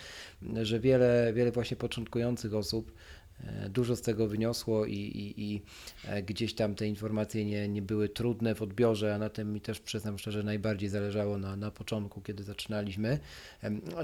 że 0.62 0.80
wiele, 0.80 1.32
wiele 1.34 1.52
właśnie 1.52 1.78
początkujących 1.78 2.54
osób 2.54 2.92
dużo 3.70 3.96
z 3.96 4.02
tego 4.02 4.28
wyniosło 4.28 4.86
i, 4.86 4.94
i, 4.94 5.44
i, 5.54 5.62
e, 6.08 6.24
gdzieś 6.24 6.54
tam 6.54 6.76
te 6.76 6.88
informacje 6.88 7.46
nie, 7.46 7.70
nie 7.70 7.82
były 7.82 8.10
trudne 8.10 8.56
w 8.56 8.62
odbiorze, 8.62 9.16
a 9.16 9.18
na 9.18 9.30
tym 9.30 9.54
mi 9.54 9.62
też 9.62 9.80
przyznam 9.80 10.18
szczerze 10.18 10.44
najbardziej 10.44 10.90
zależało 10.90 11.38
na, 11.38 11.56
na 11.56 11.72
początku, 11.72 12.22
kiedy 12.22 12.44
zaczynaliśmy. 12.44 13.20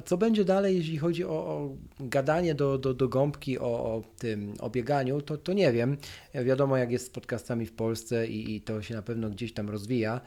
Co 0.05 0.17
będzie 0.17 0.45
dalej, 0.45 0.77
jeśli 0.77 0.97
chodzi 0.97 1.25
o, 1.25 1.29
o 1.29 1.75
gadanie 1.99 2.55
do, 2.55 2.77
do, 2.77 2.93
do 2.93 3.09
gąbki, 3.09 3.59
o, 3.59 3.63
o 3.65 4.03
tym 4.17 4.53
o 4.59 4.69
bieganiu, 4.69 5.21
to, 5.21 5.37
to 5.37 5.53
nie 5.53 5.71
wiem. 5.71 5.97
Wiadomo, 6.33 6.77
jak 6.77 6.91
jest 6.91 7.05
z 7.05 7.09
podcastami 7.09 7.65
w 7.65 7.73
Polsce 7.73 8.27
i, 8.27 8.55
i 8.55 8.61
to 8.61 8.81
się 8.81 8.95
na 8.95 9.01
pewno 9.01 9.29
gdzieś 9.29 9.53
tam 9.53 9.69
rozwija. 9.69 10.21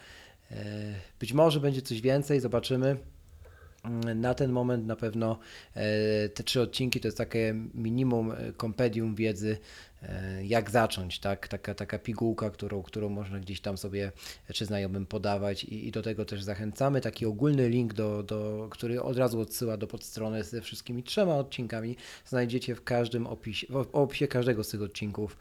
E, 0.51 0.55
być 1.21 1.33
może 1.33 1.61
będzie 1.61 1.83
coś 1.83 2.01
więcej, 2.01 2.41
zobaczymy. 2.41 2.97
Na 4.15 4.35
ten 4.35 4.53
moment 4.53 4.87
na 4.87 4.97
pewno 4.97 5.39
e, 5.75 6.29
te 6.29 6.43
trzy 6.43 6.61
odcinki 6.61 7.01
to 7.01 7.09
jest 7.09 7.19
takie 7.19 7.55
minimum 7.75 8.33
e, 8.33 8.53
kompedium 8.53 9.15
wiedzy, 9.15 9.59
e, 10.03 10.47
jak 10.47 10.71
zacząć, 10.71 11.19
tak? 11.19 11.49
Taka, 11.49 11.75
taka 11.75 11.99
pigułka, 11.99 12.51
którą, 12.51 12.83
którą 12.83 13.09
można 13.09 13.41
gdzieś 13.41 13.61
tam 13.61 13.79
sobie 13.79 14.13
czy 14.55 14.65
znajomym 14.65 15.07
podawać 15.07 15.65
i, 15.65 15.89
i 15.89 15.91
do 15.91 16.03
tego 16.03 16.25
też 16.25 16.43
zachęcamy. 16.43 17.01
Taki 17.01 17.27
ogólny 17.27 17.69
link, 17.69 17.95
do, 17.95 18.23
do, 18.23 18.69
który 18.71 19.03
od 19.03 19.19
razu 19.19 19.41
odsyła 19.41 19.77
do 19.77 19.87
podstrony 19.87 20.45
ze 20.45 20.61
wszystkimi 20.61 21.03
trzema 21.03 21.35
odcinkami 21.35 21.97
znajdziecie 22.27 22.75
w 22.75 22.85
każdym 22.85 23.27
opisie, 23.27 23.67
w 23.71 23.89
opisie 23.93 24.29
każdego 24.29 24.65
z 24.65 24.69
tych 24.69 24.83
odcinków 24.83 25.37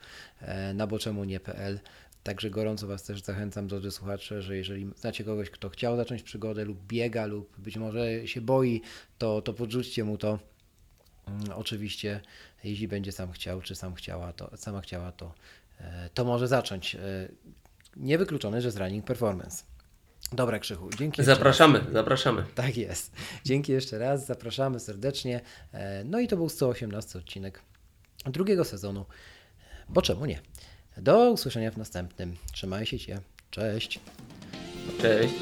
na 0.74 0.86
boczemunie.pl. 0.86 1.80
Także 2.22 2.50
gorąco 2.50 2.86
Was 2.86 3.02
też 3.02 3.22
zachęcam, 3.22 3.66
drodzy 3.66 3.90
słuchacze, 3.90 4.42
że 4.42 4.56
jeżeli 4.56 4.90
znacie 4.96 5.24
kogoś, 5.24 5.50
kto 5.50 5.68
chciał 5.68 5.96
zacząć 5.96 6.22
przygodę 6.22 6.64
lub 6.64 6.86
biega 6.86 7.26
lub 7.26 7.60
być 7.60 7.76
może 7.76 8.28
się 8.28 8.40
boi, 8.40 8.82
to, 9.18 9.42
to 9.42 9.52
podrzućcie 9.54 10.04
mu 10.04 10.18
to. 10.18 10.38
Mm, 11.26 11.42
Oczywiście, 11.54 12.20
jeśli 12.64 12.88
będzie 12.88 13.12
sam 13.12 13.32
chciał, 13.32 13.62
czy 13.62 13.74
sam 13.74 13.94
chciała, 13.94 14.32
to, 14.32 14.56
sama 14.56 14.80
chciała, 14.80 15.12
to, 15.12 15.34
e, 15.80 16.10
to 16.14 16.24
może 16.24 16.48
zacząć. 16.48 16.94
E, 16.94 16.98
Niewykluczone, 17.96 18.60
że 18.62 18.70
z 18.70 18.76
running 18.76 19.04
performance. 19.04 19.64
Dobra, 20.32 20.58
Krzychu, 20.58 20.90
dzięki. 20.98 21.24
Zapraszamy, 21.24 21.84
zapraszamy. 21.92 22.44
Tak 22.54 22.76
jest. 22.76 23.12
Dzięki 23.44 23.72
jeszcze 23.72 23.98
raz, 23.98 24.26
zapraszamy 24.26 24.80
serdecznie. 24.80 25.40
E, 25.72 26.04
No 26.04 26.20
i 26.20 26.28
to 26.28 26.36
był 26.36 26.48
118 26.48 27.18
odcinek 27.18 27.62
drugiego 28.26 28.64
sezonu, 28.64 29.06
bo 29.88 30.02
czemu 30.02 30.26
nie? 30.26 30.40
Do 31.02 31.30
usłyszenia 31.30 31.70
w 31.70 31.76
następnym. 31.76 32.36
Trzymaj 32.52 32.86
się. 32.86 33.20
Cześć. 33.50 34.00
Cześć. 35.00 35.34